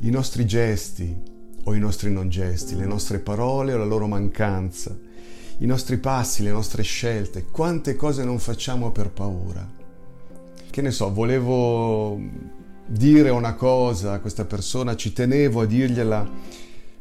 i 0.00 0.08
nostri 0.08 0.46
gesti 0.46 1.14
o 1.64 1.74
i 1.74 1.78
nostri 1.78 2.10
non 2.10 2.28
gesti, 2.28 2.76
le 2.76 2.86
nostre 2.86 3.18
parole 3.18 3.72
o 3.72 3.76
la 3.76 3.84
loro 3.84 4.06
mancanza, 4.06 4.96
i 5.58 5.66
nostri 5.66 5.98
passi, 5.98 6.42
le 6.42 6.50
nostre 6.50 6.82
scelte. 6.82 7.46
Quante 7.50 7.96
cose 7.96 8.24
non 8.24 8.38
facciamo 8.38 8.90
per 8.90 9.10
paura. 9.10 9.68
Che 10.70 10.82
ne 10.82 10.90
so, 10.90 11.12
volevo 11.12 12.20
dire 12.86 13.30
una 13.30 13.54
cosa 13.54 14.14
a 14.14 14.20
questa 14.20 14.44
persona, 14.44 14.96
ci 14.96 15.12
tenevo 15.12 15.62
a 15.62 15.66
dirgliela, 15.66 16.30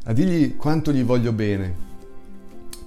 a 0.03 0.13
dirgli 0.13 0.55
quanto 0.55 0.91
gli 0.91 1.03
voglio 1.03 1.31
bene 1.31 1.87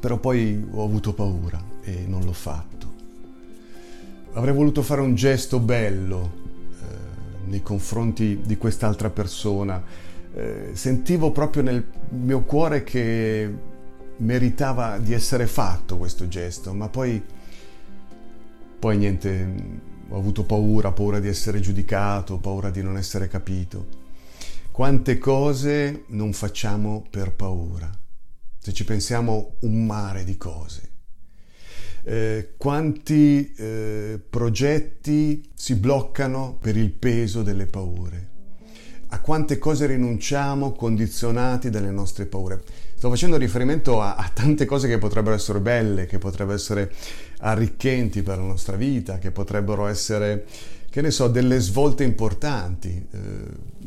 però 0.02 0.17
poi 0.17 0.67
ho 0.69 0.83
avuto 0.83 1.12
paura 1.12 1.62
e 1.81 2.07
non 2.09 2.25
l'ho 2.25 2.33
fatto. 2.33 2.93
Avrei 4.33 4.52
voluto 4.52 4.83
fare 4.83 5.00
un 5.00 5.14
gesto 5.14 5.61
bello 5.61 6.33
eh, 6.81 7.49
nei 7.49 7.62
confronti 7.62 8.41
di 8.45 8.57
quest'altra 8.57 9.11
persona. 9.11 9.81
Eh, 10.35 10.71
sentivo 10.73 11.31
proprio 11.31 11.62
nel 11.62 11.85
mio 12.11 12.43
cuore 12.43 12.85
che 12.85 13.51
meritava 14.17 14.99
di 14.99 15.12
essere 15.12 15.47
fatto 15.47 15.99
questo 15.99 16.29
gesto, 16.29 16.73
ma 16.73 16.89
poi, 16.89 17.23
poi 18.79 18.97
niente, 18.97 19.55
ho 20.09 20.17
avuto 20.17 20.45
paura, 20.45 20.93
paura 20.93 21.21
di 21.21 21.29
essere 21.29 21.61
giudicato, 21.61 22.39
paura 22.39 22.71
di 22.71 22.83
non 22.83 22.97
essere 22.97 23.29
capito. 23.29 24.01
Quante 24.71 25.19
cose 25.19 26.05
non 26.09 26.33
facciamo 26.33 27.05
per 27.11 27.33
paura 27.33 28.01
se 28.62 28.73
ci 28.73 28.85
pensiamo 28.85 29.57
un 29.62 29.85
mare 29.85 30.23
di 30.23 30.37
cose. 30.37 30.91
Eh, 32.05 32.55
quanti 32.57 33.53
eh, 33.57 34.21
progetti 34.31 35.51
si 35.53 35.75
bloccano 35.75 36.59
per 36.61 36.77
il 36.77 36.93
peso 36.93 37.43
delle 37.43 37.67
paure? 37.67 38.31
A 39.12 39.21
quante 39.21 39.59
cose 39.59 39.85
rinunciamo 39.85 40.73
condizionati 40.73 41.69
dalle 41.69 41.90
nostre 41.90 42.25
paure? 42.25 42.62
Sto 42.95 43.11
facendo 43.11 43.37
riferimento 43.37 44.00
a, 44.00 44.14
a 44.14 44.31
tante 44.33 44.64
cose 44.64 44.88
che 44.88 44.97
potrebbero 44.97 45.35
essere 45.35 45.61
belle, 45.61 46.07
che 46.07 46.16
potrebbero 46.16 46.57
essere 46.57 46.90
arricchenti 47.40 48.23
per 48.23 48.38
la 48.38 48.45
nostra 48.45 48.75
vita, 48.75 49.19
che 49.19 49.31
potrebbero 49.31 49.87
essere 49.87 50.47
che 50.88 51.02
ne 51.02 51.11
so, 51.11 51.28
delle 51.28 51.59
svolte 51.59 52.04
importanti, 52.04 53.07
eh, 53.11 53.19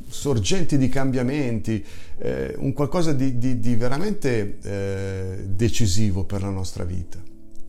sorgenti 0.07 0.77
di 0.77 0.89
cambiamenti, 0.89 1.83
eh, 2.17 2.53
un 2.57 2.73
qualcosa 2.73 3.11
di, 3.11 3.39
di, 3.39 3.59
di 3.59 3.75
veramente 3.75 4.57
eh, 4.61 5.43
decisivo 5.47 6.23
per 6.23 6.41
la 6.43 6.49
nostra 6.49 6.83
vita. 6.83 7.19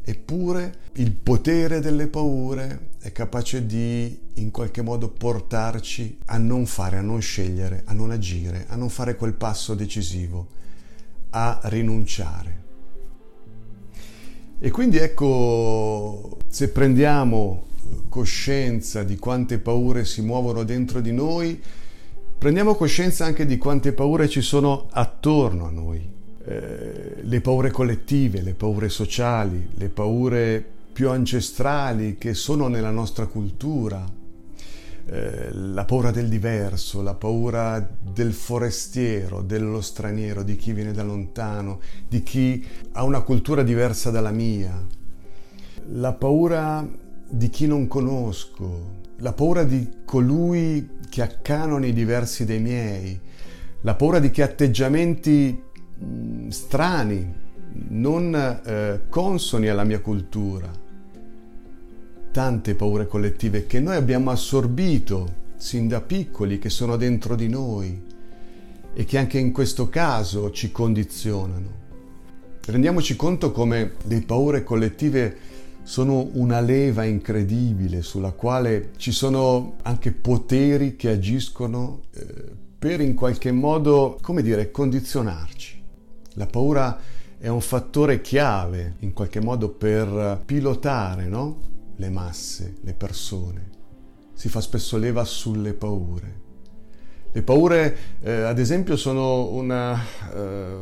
Eppure 0.08 0.72
il 0.92 1.10
potere 1.10 1.80
delle 1.80 2.06
paure 2.06 2.90
è 3.00 3.10
capace 3.10 3.66
di 3.66 4.16
in 4.34 4.52
qualche 4.52 4.80
modo 4.80 5.08
portarci 5.08 6.18
a 6.26 6.38
non 6.38 6.64
fare, 6.66 6.98
a 6.98 7.00
non 7.00 7.20
scegliere, 7.20 7.82
a 7.86 7.92
non 7.92 8.12
agire, 8.12 8.66
a 8.68 8.76
non 8.76 8.88
fare 8.88 9.16
quel 9.16 9.32
passo 9.32 9.75
decisivo, 9.75 10.46
a 11.30 11.58
rinunciare. 11.64 12.62
E 14.60 14.70
quindi 14.70 14.98
ecco, 14.98 16.38
se 16.46 16.68
prendiamo 16.68 17.64
coscienza 18.08 19.02
di 19.02 19.16
quante 19.16 19.58
paure 19.58 20.04
si 20.04 20.22
muovono 20.22 20.62
dentro 20.62 21.00
di 21.00 21.12
noi, 21.12 21.60
prendiamo 22.38 22.76
coscienza 22.76 23.25
anche 23.25 23.44
di 23.44 23.58
quante 23.58 23.92
paure 23.92 24.28
ci 24.28 24.40
sono 24.40 24.86
attorno 24.92 25.66
a 25.66 25.70
noi. 25.70 26.15
Eh, 26.48 27.22
le 27.22 27.40
paure 27.40 27.72
collettive, 27.72 28.40
le 28.40 28.54
paure 28.54 28.88
sociali, 28.88 29.70
le 29.74 29.88
paure 29.88 30.64
più 30.92 31.10
ancestrali 31.10 32.18
che 32.18 32.34
sono 32.34 32.68
nella 32.68 32.92
nostra 32.92 33.26
cultura, 33.26 34.08
eh, 35.06 35.48
la 35.52 35.84
paura 35.84 36.12
del 36.12 36.28
diverso, 36.28 37.02
la 37.02 37.14
paura 37.14 37.84
del 38.00 38.32
forestiero, 38.32 39.42
dello 39.42 39.80
straniero, 39.80 40.44
di 40.44 40.54
chi 40.54 40.72
viene 40.72 40.92
da 40.92 41.02
lontano, 41.02 41.80
di 42.08 42.22
chi 42.22 42.64
ha 42.92 43.02
una 43.02 43.22
cultura 43.22 43.64
diversa 43.64 44.12
dalla 44.12 44.30
mia, 44.30 44.86
la 45.94 46.12
paura 46.12 46.88
di 47.28 47.48
chi 47.50 47.66
non 47.66 47.88
conosco, 47.88 49.02
la 49.16 49.32
paura 49.32 49.64
di 49.64 49.88
colui 50.04 50.90
che 51.08 51.22
ha 51.22 51.38
canoni 51.42 51.92
diversi 51.92 52.44
dai 52.44 52.60
miei, 52.60 53.20
la 53.80 53.96
paura 53.96 54.20
di 54.20 54.30
ha 54.30 54.44
atteggiamenti 54.44 55.64
Mm, 56.04 56.48
strani, 56.48 57.34
non 57.88 58.34
eh, 58.34 59.00
consoni 59.08 59.68
alla 59.68 59.84
mia 59.84 60.00
cultura. 60.00 60.70
Tante 62.30 62.74
paure 62.74 63.06
collettive 63.06 63.66
che 63.66 63.80
noi 63.80 63.96
abbiamo 63.96 64.30
assorbito 64.30 65.44
sin 65.56 65.88
da 65.88 66.00
piccoli, 66.00 66.58
che 66.58 66.68
sono 66.68 66.96
dentro 66.96 67.34
di 67.34 67.48
noi 67.48 68.02
e 68.92 69.04
che 69.04 69.18
anche 69.18 69.38
in 69.38 69.52
questo 69.52 69.88
caso 69.88 70.50
ci 70.50 70.70
condizionano. 70.70 71.84
Rendiamoci 72.66 73.16
conto 73.16 73.52
come 73.52 73.92
le 74.04 74.20
paure 74.22 74.64
collettive 74.64 75.36
sono 75.82 76.30
una 76.32 76.60
leva 76.60 77.04
incredibile 77.04 78.02
sulla 78.02 78.32
quale 78.32 78.90
ci 78.96 79.12
sono 79.12 79.76
anche 79.82 80.10
poteri 80.12 80.96
che 80.96 81.10
agiscono 81.10 82.02
eh, 82.12 82.24
per 82.78 83.00
in 83.00 83.14
qualche 83.14 83.52
modo, 83.52 84.18
come 84.20 84.42
dire, 84.42 84.70
condizionarci. 84.70 85.75
La 86.38 86.46
paura 86.46 86.98
è 87.38 87.48
un 87.48 87.62
fattore 87.62 88.20
chiave 88.20 88.96
in 89.00 89.14
qualche 89.14 89.40
modo 89.40 89.70
per 89.70 90.42
pilotare 90.44 91.28
no? 91.28 91.60
le 91.96 92.10
masse, 92.10 92.76
le 92.82 92.92
persone. 92.92 93.70
Si 94.34 94.48
fa 94.50 94.60
spesso 94.60 94.98
leva 94.98 95.24
sulle 95.24 95.72
paure. 95.72 96.44
Le 97.32 97.42
paure, 97.42 97.96
eh, 98.20 98.42
ad 98.42 98.58
esempio, 98.58 98.96
sono 98.96 99.50
una, 99.50 99.98
eh, 100.34 100.76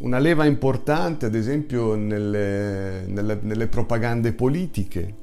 una, 0.00 0.18
leva 0.18 0.44
importante, 0.44 1.26
ad 1.26 1.34
esempio, 1.34 1.96
nelle, 1.96 3.04
nelle, 3.06 3.38
nelle 3.42 3.66
propagande 3.66 4.32
politiche. 4.32 5.14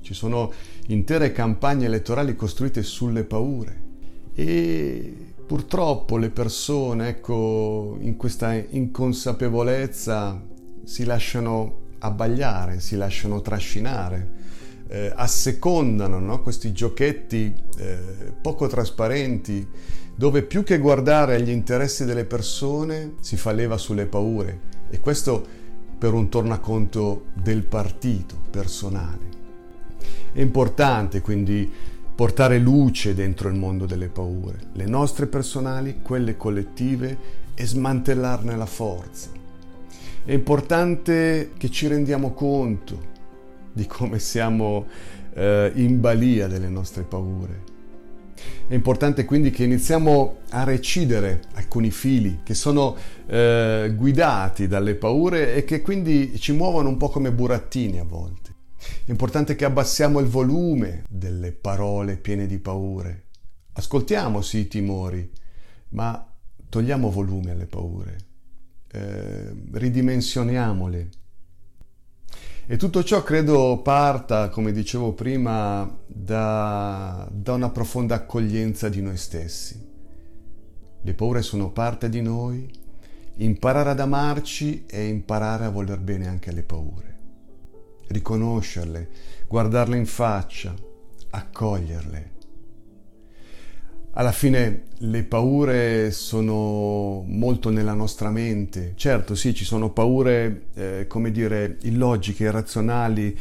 Ci 0.00 0.14
sono 0.14 0.52
intere 0.88 1.30
campagne 1.30 1.86
elettorali 1.86 2.34
costruite 2.34 2.82
sulle 2.82 3.22
paure. 3.22 3.86
E 4.34 5.27
Purtroppo 5.48 6.18
le 6.18 6.28
persone, 6.28 7.08
ecco, 7.08 7.96
in 8.00 8.16
questa 8.18 8.52
inconsapevolezza 8.52 10.44
si 10.84 11.04
lasciano 11.04 11.86
abbagliare, 12.00 12.80
si 12.80 12.96
lasciano 12.96 13.40
trascinare, 13.40 14.30
eh, 14.88 15.10
assecondano 15.16 16.18
no? 16.18 16.42
questi 16.42 16.70
giochetti 16.72 17.54
eh, 17.78 17.98
poco 18.42 18.66
trasparenti 18.66 19.66
dove 20.14 20.42
più 20.42 20.62
che 20.64 20.76
guardare 20.76 21.36
agli 21.36 21.48
interessi 21.48 22.04
delle 22.04 22.26
persone 22.26 23.14
si 23.20 23.38
fa 23.38 23.50
leva 23.52 23.78
sulle 23.78 24.04
paure 24.04 24.60
e 24.90 25.00
questo 25.00 25.42
per 25.96 26.12
un 26.12 26.28
tornaconto 26.28 27.28
del 27.32 27.62
partito 27.64 28.36
personale. 28.50 29.36
È 30.30 30.42
importante 30.42 31.22
quindi 31.22 31.96
portare 32.18 32.58
luce 32.58 33.14
dentro 33.14 33.48
il 33.48 33.54
mondo 33.54 33.86
delle 33.86 34.08
paure, 34.08 34.58
le 34.72 34.86
nostre 34.86 35.28
personali, 35.28 36.00
quelle 36.02 36.36
collettive 36.36 37.16
e 37.54 37.64
smantellarne 37.64 38.56
la 38.56 38.66
forza. 38.66 39.30
È 40.24 40.32
importante 40.32 41.52
che 41.56 41.70
ci 41.70 41.86
rendiamo 41.86 42.32
conto 42.32 43.00
di 43.72 43.86
come 43.86 44.18
siamo 44.18 44.86
eh, 45.32 45.70
in 45.76 46.00
balia 46.00 46.48
delle 46.48 46.68
nostre 46.68 47.04
paure. 47.04 47.62
È 48.66 48.74
importante 48.74 49.24
quindi 49.24 49.50
che 49.50 49.62
iniziamo 49.62 50.38
a 50.50 50.64
recidere 50.64 51.42
alcuni 51.54 51.92
fili 51.92 52.40
che 52.42 52.54
sono 52.54 52.96
eh, 53.26 53.92
guidati 53.94 54.66
dalle 54.66 54.96
paure 54.96 55.54
e 55.54 55.62
che 55.62 55.82
quindi 55.82 56.36
ci 56.40 56.50
muovono 56.50 56.88
un 56.88 56.96
po' 56.96 57.10
come 57.10 57.30
burattini 57.30 58.00
a 58.00 58.04
volte. 58.04 58.56
È 59.08 59.10
importante 59.10 59.54
che 59.54 59.64
abbassiamo 59.64 60.18
il 60.18 60.26
volume 60.26 61.04
delle 61.08 61.52
parole 61.52 62.18
piene 62.18 62.46
di 62.46 62.58
paure. 62.58 63.28
Ascoltiamo 63.72 64.42
sì 64.42 64.58
i 64.58 64.68
timori, 64.68 65.32
ma 65.90 66.30
togliamo 66.68 67.10
volume 67.10 67.52
alle 67.52 67.66
paure, 67.66 68.16
eh, 68.92 69.54
ridimensioniamole. 69.72 71.08
E 72.66 72.76
tutto 72.76 73.02
ciò 73.02 73.22
credo 73.22 73.80
parta, 73.82 74.50
come 74.50 74.72
dicevo 74.72 75.14
prima, 75.14 75.90
da, 76.06 77.26
da 77.32 77.52
una 77.54 77.70
profonda 77.70 78.16
accoglienza 78.16 78.90
di 78.90 79.00
noi 79.00 79.16
stessi. 79.16 79.86
Le 81.00 81.14
paure 81.14 81.40
sono 81.40 81.70
parte 81.70 82.10
di 82.10 82.20
noi, 82.20 82.70
imparare 83.36 83.90
ad 83.90 84.00
amarci 84.00 84.84
e 84.84 85.06
imparare 85.06 85.64
a 85.64 85.70
voler 85.70 85.98
bene 85.98 86.28
anche 86.28 86.50
alle 86.50 86.62
paure 86.62 87.17
riconoscerle, 88.08 89.08
guardarle 89.46 89.96
in 89.96 90.06
faccia, 90.06 90.74
accoglierle. 91.30 92.36
Alla 94.12 94.32
fine 94.32 94.84
le 94.98 95.22
paure 95.22 96.10
sono 96.10 97.22
molto 97.24 97.70
nella 97.70 97.92
nostra 97.92 98.30
mente. 98.30 98.94
Certo, 98.96 99.36
sì, 99.36 99.54
ci 99.54 99.64
sono 99.64 99.90
paure, 99.90 100.66
eh, 100.74 101.06
come 101.06 101.30
dire, 101.30 101.78
illogiche, 101.82 102.44
irrazionali, 102.44 103.38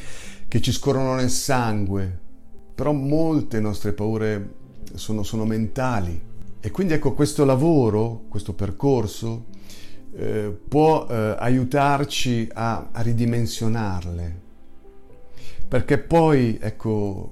che 0.47 0.62
ci 0.62 0.71
scorrono 0.71 1.15
nel 1.15 1.32
sangue, 1.32 2.19
però 2.75 2.91
molte 2.91 3.60
nostre 3.60 3.93
paure 3.93 4.53
sono, 4.93 5.23
sono 5.23 5.45
mentali. 5.45 6.21
E 6.60 6.69
quindi 6.69 6.93
ecco 6.93 7.13
questo 7.13 7.43
lavoro, 7.43 8.25
questo 8.30 8.53
percorso, 8.53 9.45
eh, 10.15 10.56
può 10.67 11.08
eh, 11.10 11.36
aiutarci 11.39 12.49
a, 12.53 12.89
a 12.91 13.01
ridimensionarle, 13.01 14.41
perché 15.67 15.97
poi, 15.97 16.58
ecco, 16.62 17.32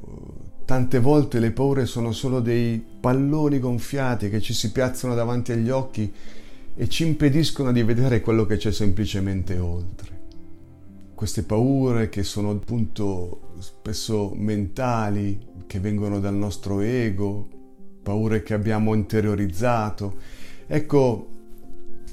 tante 0.65 0.99
volte 0.99 1.39
le 1.39 1.51
paure 1.51 1.85
sono 1.85 2.11
solo 2.11 2.41
dei 2.41 2.83
palloni 2.99 3.59
gonfiati 3.59 4.29
che 4.29 4.41
ci 4.41 4.53
si 4.53 4.71
piazzano 4.71 5.15
davanti 5.15 5.53
agli 5.53 5.69
occhi 5.69 6.11
e 6.75 6.89
ci 6.89 7.05
impediscono 7.05 7.71
di 7.71 7.81
vedere 7.83 8.19
quello 8.19 8.45
che 8.45 8.57
c'è 8.57 8.71
semplicemente 8.73 9.57
oltre. 9.57 10.13
Queste 11.15 11.43
paure 11.43 12.09
che 12.09 12.23
sono 12.23 12.49
appunto 12.49 13.53
spesso 13.59 14.33
mentali, 14.35 15.53
che 15.65 15.79
vengono 15.79 16.19
dal 16.19 16.35
nostro 16.35 16.81
ego, 16.81 17.47
paure 18.03 18.43
che 18.43 18.53
abbiamo 18.53 18.93
interiorizzato. 18.93 20.15
Ecco, 20.67 21.27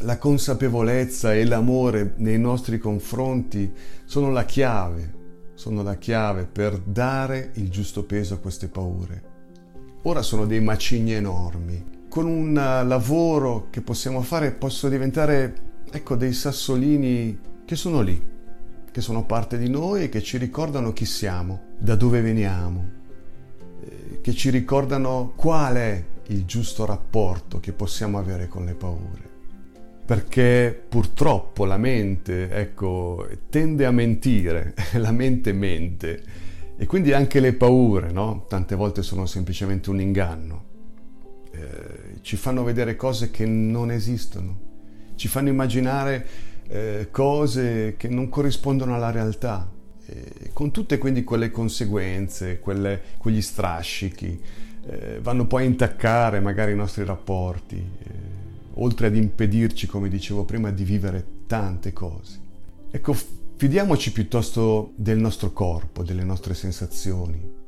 la 0.03 0.19
consapevolezza 0.19 1.35
e 1.35 1.45
l'amore 1.45 2.15
nei 2.19 2.39
nostri 2.39 2.79
confronti 2.79 3.73
sono 4.05 4.31
la 4.31 4.45
chiave 4.45 5.21
sono 5.63 5.85
la 5.85 5.95
chiave 5.95 6.45
per 6.45 6.77
dare 6.77 7.53
il 7.55 7.71
giusto 7.71 8.03
peso 8.03 8.35
a 8.35 8.39
queste 8.39 8.67
paure. 8.67 9.23
Ora 10.03 10.21
sono 10.21 10.45
dei 10.45 10.61
macigni 10.61 11.13
enormi. 11.13 12.01
Con 12.09 12.27
un 12.27 12.53
lavoro 12.53 13.69
che 13.71 13.81
possiamo 13.81 14.23
fare 14.23 14.51
possono 14.51 14.91
diventare, 14.91 15.55
ecco, 15.89 16.17
dei 16.17 16.33
sassolini 16.33 17.39
che 17.65 17.77
sono 17.77 18.01
lì, 18.01 18.21
che 18.91 19.01
sono 19.01 19.25
parte 19.25 19.57
di 19.57 19.71
noi 19.71 20.03
e 20.03 20.09
che 20.09 20.21
ci 20.21 20.37
ricordano 20.37 20.93
chi 20.93 21.05
siamo, 21.05 21.61
da 21.79 21.95
dove 21.95 22.21
veniamo, 22.23 22.91
eh, 23.85 24.21
che 24.21 24.33
ci 24.33 24.51
ricordano 24.51 25.33
qual 25.37 25.77
è 25.77 26.05
il 26.27 26.45
giusto 26.45 26.85
rapporto 26.85 27.61
che 27.61 27.73
possiamo 27.73 28.19
avere 28.19 28.49
con 28.49 28.65
le 28.65 28.75
paure 28.75 29.32
perché 30.13 30.79
purtroppo 30.91 31.65
la 31.65 31.79
mente, 31.79 32.51
ecco, 32.51 33.27
tende 33.49 33.87
a 33.87 33.91
mentire, 33.91 34.75
la 35.01 35.11
mente 35.11 35.55
mente 35.55 36.23
e 36.77 36.85
quindi 36.85 37.15
anche 37.15 37.41
le 37.41 37.55
paure, 37.55 38.13
no? 38.13 38.45
Tante 38.47 38.75
volte 38.75 39.03
sono 39.03 39.25
semplicemente 39.25 39.89
un 39.89 40.03
inganno. 40.03 40.65
Eh, 41.51 42.21
ci 42.21 42.37
fanno 42.37 42.63
vedere 42.63 42.95
cose 42.95 43.31
che 43.31 43.47
non 43.47 43.91
esistono, 43.91 44.61
ci 45.15 45.29
fanno 45.29 45.49
immaginare 45.49 46.27
eh, 46.69 47.09
cose 47.11 47.95
che 47.97 48.09
non 48.09 48.29
corrispondono 48.29 48.95
alla 48.95 49.11
realtà, 49.11 49.67
eh, 50.05 50.51
con 50.53 50.71
tutte 50.73 50.99
quindi 50.99 51.25
quelle 51.25 51.51
conseguenze, 51.51 52.61
quelle, 52.61 53.01
quegli 53.17 53.41
strascichi, 53.41 54.41
eh, 54.85 55.21
vanno 55.23 55.47
poi 55.47 55.63
a 55.63 55.67
intaccare 55.67 56.39
magari 56.41 56.73
i 56.73 56.77
nostri 56.77 57.03
rapporti, 57.03 57.77
eh, 57.77 58.22
oltre 58.75 59.09
ad 59.09 59.17
impedirci, 59.17 59.87
come 59.87 60.09
dicevo 60.09 60.45
prima, 60.45 60.71
di 60.71 60.85
vivere 60.85 61.25
tante 61.47 61.93
cose. 61.93 62.41
Ecco, 62.91 63.17
fidiamoci 63.57 64.13
piuttosto 64.13 64.93
del 64.97 65.19
nostro 65.19 65.53
corpo, 65.53 66.03
delle 66.03 66.25
nostre 66.25 66.55
sensazioni, 66.55 67.61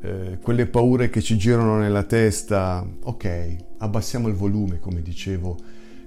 eh, 0.00 0.38
quelle 0.40 0.66
paure 0.66 1.08
che 1.08 1.22
ci 1.22 1.36
girano 1.36 1.78
nella 1.78 2.02
testa, 2.02 2.86
ok, 3.02 3.56
abbassiamo 3.78 4.28
il 4.28 4.34
volume, 4.34 4.78
come 4.78 5.02
dicevo, 5.02 5.56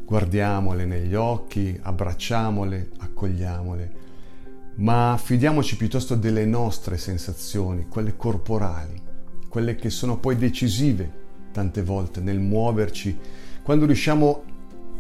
guardiamole 0.06 0.86
negli 0.86 1.16
occhi, 1.16 1.78
abbracciamole, 1.82 2.92
accogliamole, 3.00 4.06
ma 4.76 5.20
fidiamoci 5.22 5.76
piuttosto 5.76 6.16
delle 6.16 6.46
nostre 6.46 6.98
sensazioni, 6.98 7.88
quelle 7.90 8.16
corporali, 8.16 9.02
quelle 9.50 9.76
che 9.76 9.90
sono 9.90 10.18
poi 10.18 10.38
decisive 10.38 11.26
tante 11.52 11.82
volte 11.82 12.22
nel 12.22 12.40
muoverci 12.40 13.18
quando 13.68 13.86
riusciamo 13.86 14.44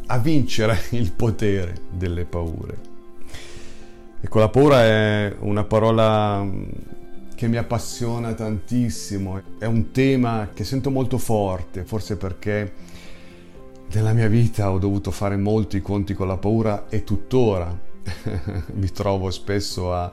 a 0.07 0.17
vincere 0.17 0.77
il 0.91 1.13
potere 1.13 1.83
delle 1.89 2.25
paure. 2.25 2.77
Ecco, 4.19 4.39
la 4.39 4.49
paura 4.49 4.83
è 4.83 5.33
una 5.39 5.63
parola 5.63 6.45
che 7.33 7.47
mi 7.47 7.55
appassiona 7.55 8.33
tantissimo, 8.33 9.41
è 9.57 9.63
un 9.63 9.91
tema 9.91 10.49
che 10.53 10.65
sento 10.65 10.91
molto 10.91 11.17
forte, 11.17 11.85
forse 11.85 12.17
perché 12.17 12.73
nella 13.93 14.11
mia 14.11 14.27
vita 14.27 14.69
ho 14.69 14.79
dovuto 14.79 15.11
fare 15.11 15.37
molti 15.37 15.79
conti 15.79 16.13
con 16.13 16.27
la 16.27 16.35
paura 16.35 16.89
e 16.89 17.05
tuttora 17.05 17.73
mi 18.73 18.91
trovo 18.91 19.31
spesso 19.31 19.93
a, 19.93 20.11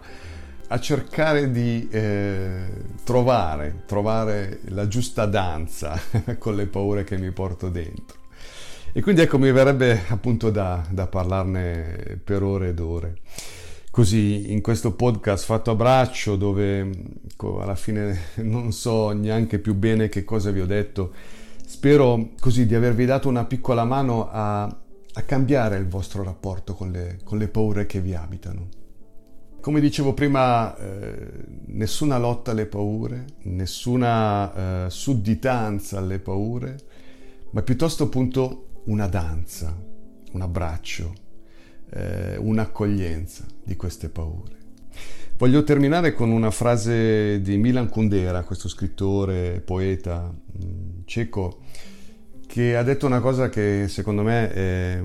a 0.69 0.79
cercare 0.79 1.51
di 1.51 1.88
eh, 1.90 2.67
trovare, 3.03 3.83
trovare 3.85 4.61
la 4.67 4.87
giusta 4.87 5.27
danza 5.27 6.01
con 6.38 6.55
le 6.55 6.67
paure 6.67 7.03
che 7.03 7.19
mi 7.19 7.33
porto 7.33 7.69
dentro. 7.69 8.23
E 8.97 9.03
quindi 9.03 9.23
ecco, 9.23 9.39
mi 9.39 9.51
verrebbe 9.51 10.03
appunto 10.07 10.51
da, 10.51 10.87
da 10.89 11.09
parlarne 11.09 12.21
per 12.23 12.45
ore 12.45 12.69
ed 12.69 12.79
ore 12.79 13.17
così 13.95 14.53
in 14.53 14.61
questo 14.61 14.95
podcast 14.95 15.45
fatto 15.45 15.71
a 15.71 15.77
braccio 15.77 16.35
dove 16.35 16.91
ecco, 17.31 17.61
alla 17.61 17.77
fine 17.77 18.19
non 18.43 18.73
so 18.73 19.11
neanche 19.11 19.61
più 19.61 19.75
bene 19.75 20.09
che 20.09 20.25
cosa 20.25 20.51
vi 20.51 20.61
ho 20.61 20.67
detto. 20.67 21.13
Spero 21.65 22.31
così 22.41 22.67
di 22.67 22.75
avervi 22.75 23.05
dato 23.05 23.29
una 23.29 23.45
piccola 23.45 23.85
mano 23.85 24.29
a, 24.31 24.63
a 24.65 25.23
cambiare 25.23 25.77
il 25.77 25.87
vostro 25.87 26.23
rapporto 26.23 26.75
con 26.75 26.91
le, 26.91 27.19
con 27.23 27.39
le, 27.39 27.47
paure 27.47 27.87
che 27.87 28.01
vi 28.01 28.15
abitano. 28.15 28.69
Come 29.61 29.81
dicevo 29.81 30.13
prima, 30.13 30.77
eh, 30.77 31.29
nessuna 31.67 32.19
lotta 32.19 32.51
alle 32.51 32.67
paure, 32.67 33.25
nessuna 33.43 34.87
eh, 34.87 34.91
sudditanza 34.91 35.99
alle 35.99 36.21
paure, 36.21 36.79
ma 37.51 37.63
piuttosto 37.63 38.05
appunto 38.05 38.63
una 38.85 39.07
danza, 39.07 39.77
un 40.33 40.40
abbraccio, 40.40 41.12
eh, 41.90 42.37
un'accoglienza 42.37 43.44
di 43.62 43.77
queste 43.77 44.09
paure. 44.09 44.62
Voglio 45.37 45.64
terminare 45.64 46.12
con 46.12 46.31
una 46.31 46.51
frase 46.51 47.40
di 47.40 47.57
Milan 47.57 47.88
Kundera, 47.88 48.44
questo 48.44 48.68
scrittore, 48.68 49.61
poeta 49.64 50.33
mm, 50.33 51.01
ceco, 51.05 51.61
che 52.47 52.77
ha 52.77 52.83
detto 52.83 53.07
una 53.07 53.20
cosa 53.20 53.49
che 53.49 53.87
secondo 53.88 54.23
me 54.23 54.53
è, 54.53 55.03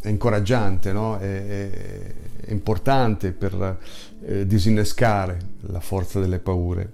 è 0.00 0.08
incoraggiante, 0.08 0.92
no? 0.92 1.18
è, 1.18 1.46
è, 1.46 1.70
è, 2.46 2.50
importante 2.50 3.32
per 3.32 3.78
eh, 4.24 4.46
disinnescare 4.46 5.38
la 5.66 5.80
forza 5.80 6.18
delle 6.18 6.38
paure. 6.38 6.92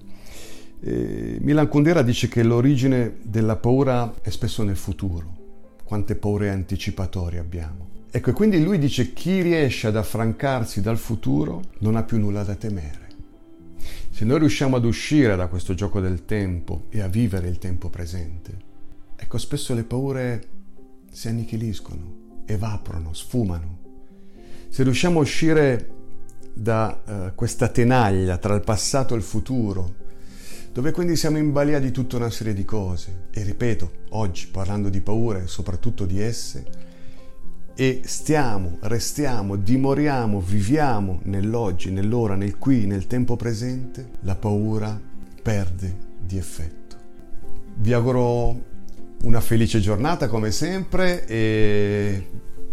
E 0.80 1.38
Milan 1.40 1.68
Kundera 1.68 2.02
dice 2.02 2.26
che 2.26 2.42
l'origine 2.42 3.18
della 3.22 3.56
paura 3.56 4.12
è 4.20 4.30
spesso 4.30 4.64
nel 4.64 4.76
futuro. 4.76 5.43
Quante 5.85 6.16
paure 6.16 6.51
anticipatorie 6.51 7.38
abbiamo. 7.38 7.88
Ecco, 8.11 8.31
e 8.31 8.33
quindi 8.33 8.62
lui 8.62 8.79
dice 8.79 9.12
chi 9.12 9.42
riesce 9.42 9.88
ad 9.88 9.97
affrancarsi 9.97 10.81
dal 10.81 10.99
futuro 10.99 11.62
non 11.79 11.97
ha 11.97 12.03
più 12.05 12.18
nulla 12.18 12.42
da 12.42 12.55
temere. 12.55 13.03
Se 14.11 14.25
noi 14.25 14.38
riusciamo 14.38 14.77
ad 14.77 14.85
uscire 14.85 15.35
da 15.35 15.49
questo 15.49 15.75
gioco 15.75 16.01
del 16.01 16.25
tempo 16.25 16.85
e 16.88 17.01
a 17.01 17.09
vivere 17.09 17.49
il 17.49 17.59
tempo 17.59 17.90
presente, 17.90 18.57
ecco, 19.16 19.38
spesso 19.38 19.75
le 19.75 19.83
paure 19.83 20.47
si 21.11 21.29
annichiliscono, 21.29 22.42
evaporano, 22.44 23.12
sfumano. 23.12 23.79
Se 24.68 24.85
riusciamo 24.85 25.18
a 25.18 25.23
uscire 25.23 25.90
da 26.55 27.03
uh, 27.05 27.35
questa 27.35 27.68
tenaglia 27.68 28.38
tra 28.38 28.55
il 28.55 28.62
passato 28.62 29.14
e 29.14 29.16
il 29.16 29.23
futuro, 29.25 29.94
dove 30.74 30.90
quindi 30.90 31.14
siamo 31.14 31.38
in 31.38 31.52
balia 31.52 31.78
di 31.78 31.92
tutta 31.92 32.16
una 32.16 32.30
serie 32.30 32.52
di 32.52 32.64
cose, 32.64 33.26
e 33.30 33.44
ripeto, 33.44 33.90
oggi 34.08 34.48
parlando 34.48 34.88
di 34.88 35.00
paure, 35.00 35.46
soprattutto 35.46 36.04
di 36.04 36.20
esse, 36.20 36.64
e 37.76 38.00
stiamo, 38.04 38.78
restiamo, 38.80 39.54
dimoriamo, 39.54 40.40
viviamo 40.40 41.20
nell'oggi, 41.26 41.92
nell'ora, 41.92 42.34
nel 42.34 42.58
qui, 42.58 42.87
nel 42.87 43.06
tempo 43.06 43.37
presente, 43.37 44.10
la 44.22 44.34
paura 44.34 45.00
perde 45.40 45.96
di 46.18 46.38
effetto. 46.38 46.96
Vi 47.76 47.92
auguro 47.92 48.60
una 49.22 49.40
felice 49.40 49.78
giornata 49.78 50.26
come 50.26 50.50
sempre 50.50 51.24
e 51.24 52.30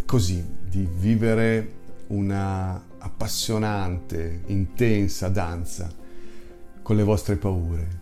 così 0.07 0.43
di 0.67 0.89
vivere 0.91 1.71
una 2.07 2.83
appassionante, 2.97 4.41
intensa 4.47 5.27
danza 5.29 5.99
con 6.81 6.95
le 6.95 7.03
vostre 7.03 7.35
paure 7.37 8.01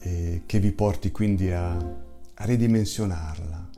e 0.00 0.42
che 0.46 0.58
vi 0.58 0.72
porti 0.72 1.10
quindi 1.10 1.50
a, 1.50 1.72
a 1.72 2.44
ridimensionarla, 2.44 3.70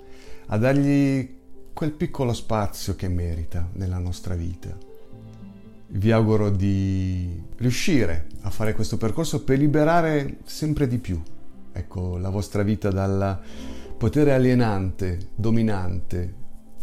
a 0.47 0.59
dargli 0.59 1.35
quel 1.73 1.93
piccolo 1.93 2.33
spazio 2.33 2.97
che 2.97 3.09
merita 3.09 3.69
nella 3.75 3.99
nostra 3.99 4.35
vita. 4.35 4.77
Vi 5.89 6.11
auguro 6.11 6.51
di 6.51 7.43
riuscire 7.57 8.27
a 8.43 8.51
fare 8.51 8.75
questo 8.75 8.97
percorso 8.97 9.45
per 9.45 9.59
liberare 9.59 10.39
sempre 10.45 10.89
di 10.89 10.99
più 10.99 11.23
ecco, 11.77 12.17
la 12.17 12.31
vostra 12.31 12.63
vita 12.63 12.91
dal 12.91 13.39
potere 13.99 14.33
alienante, 14.33 15.31
dominante, 15.35 16.35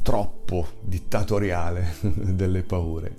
troppo 0.01 0.67
dittatoriale 0.81 1.95
delle 2.13 2.61
paure. 2.61 3.17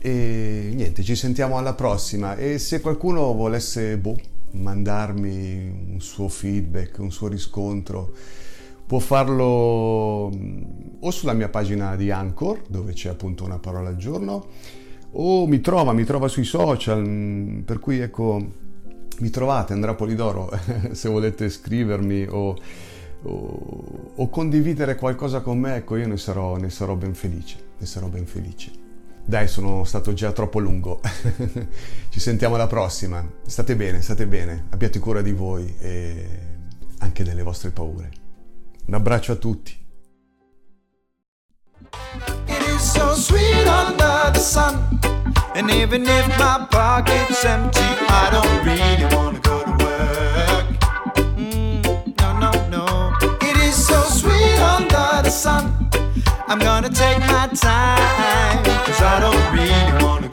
E 0.00 0.70
niente, 0.74 1.02
ci 1.02 1.16
sentiamo 1.16 1.58
alla 1.58 1.74
prossima 1.74 2.36
e 2.36 2.58
se 2.58 2.80
qualcuno 2.80 3.32
volesse 3.34 3.96
boh, 3.98 4.16
mandarmi 4.52 5.92
un 5.92 6.00
suo 6.00 6.28
feedback, 6.28 6.98
un 6.98 7.10
suo 7.10 7.28
riscontro, 7.28 8.12
può 8.86 8.98
farlo 9.00 10.30
mm, 10.34 10.62
o 11.00 11.10
sulla 11.10 11.32
mia 11.32 11.48
pagina 11.48 11.96
di 11.96 12.10
Anchor, 12.10 12.62
dove 12.68 12.92
c'è 12.92 13.10
appunto 13.10 13.44
una 13.44 13.58
parola 13.58 13.88
al 13.88 13.96
giorno, 13.96 14.46
o 15.12 15.46
mi 15.46 15.60
trova, 15.60 15.92
mi 15.92 16.04
trova 16.04 16.28
sui 16.28 16.44
social, 16.44 17.04
mm, 17.06 17.60
per 17.60 17.78
cui 17.80 17.98
ecco, 17.98 18.46
mi 19.18 19.30
trovate 19.30 19.72
Andrea 19.72 19.94
Polidoro 19.94 20.50
se 20.92 21.08
volete 21.08 21.50
scrivermi 21.50 22.26
o, 22.30 22.56
o, 23.22 24.12
o, 24.14 24.28
condividere 24.30 24.94
qualcosa 24.94 25.40
con 25.40 25.58
me, 25.58 25.76
ecco 25.76 25.96
io 25.96 26.06
ne 26.06 26.16
sarò, 26.16 26.56
ne 26.56 26.70
sarò 26.70 26.94
ben 26.94 27.14
felice, 27.14 27.56
ne 27.78 27.86
sarò 27.86 28.06
ben 28.06 28.26
felice. 28.26 28.86
Dai, 29.28 29.46
sono 29.46 29.84
stato 29.84 30.14
già 30.14 30.32
troppo 30.32 30.58
lungo. 30.58 31.02
Ci 32.08 32.18
sentiamo 32.18 32.54
alla 32.54 32.66
prossima. 32.66 33.22
State 33.46 33.76
bene, 33.76 34.00
state 34.00 34.26
bene, 34.26 34.68
abbiate 34.70 34.98
cura 35.00 35.20
di 35.20 35.32
voi 35.32 35.76
e 35.80 36.28
anche 37.00 37.24
delle 37.24 37.42
vostre 37.42 37.68
paure. 37.68 38.10
Un 38.86 38.94
abbraccio 38.94 39.32
a 39.32 39.34
tutti. 39.34 39.76
And 45.54 45.70
even 45.72 46.06
if 46.06 46.26
my 46.38 46.66
pocket's 46.70 47.44
empty, 47.44 47.80
I 47.80 48.30
don't 48.30 48.64
really 48.64 49.14
wanna 49.14 49.40
go 49.40 49.62
to 49.62 49.84
work. 49.84 50.66
Mm, 51.36 51.82
no, 52.16 52.38
no, 52.38 52.68
no. 52.68 53.16
It 53.42 53.56
is 53.58 53.74
so 53.74 54.00
sweet 54.04 54.58
under 54.60 55.20
the 55.22 55.30
sun. 55.30 55.77
I'm 56.50 56.58
gonna 56.58 56.88
take 56.88 57.18
my 57.18 57.46
time, 57.48 58.64
cause 58.86 59.02
I 59.02 59.20
don't 59.20 59.52
really 59.52 60.02
wanna 60.02 60.27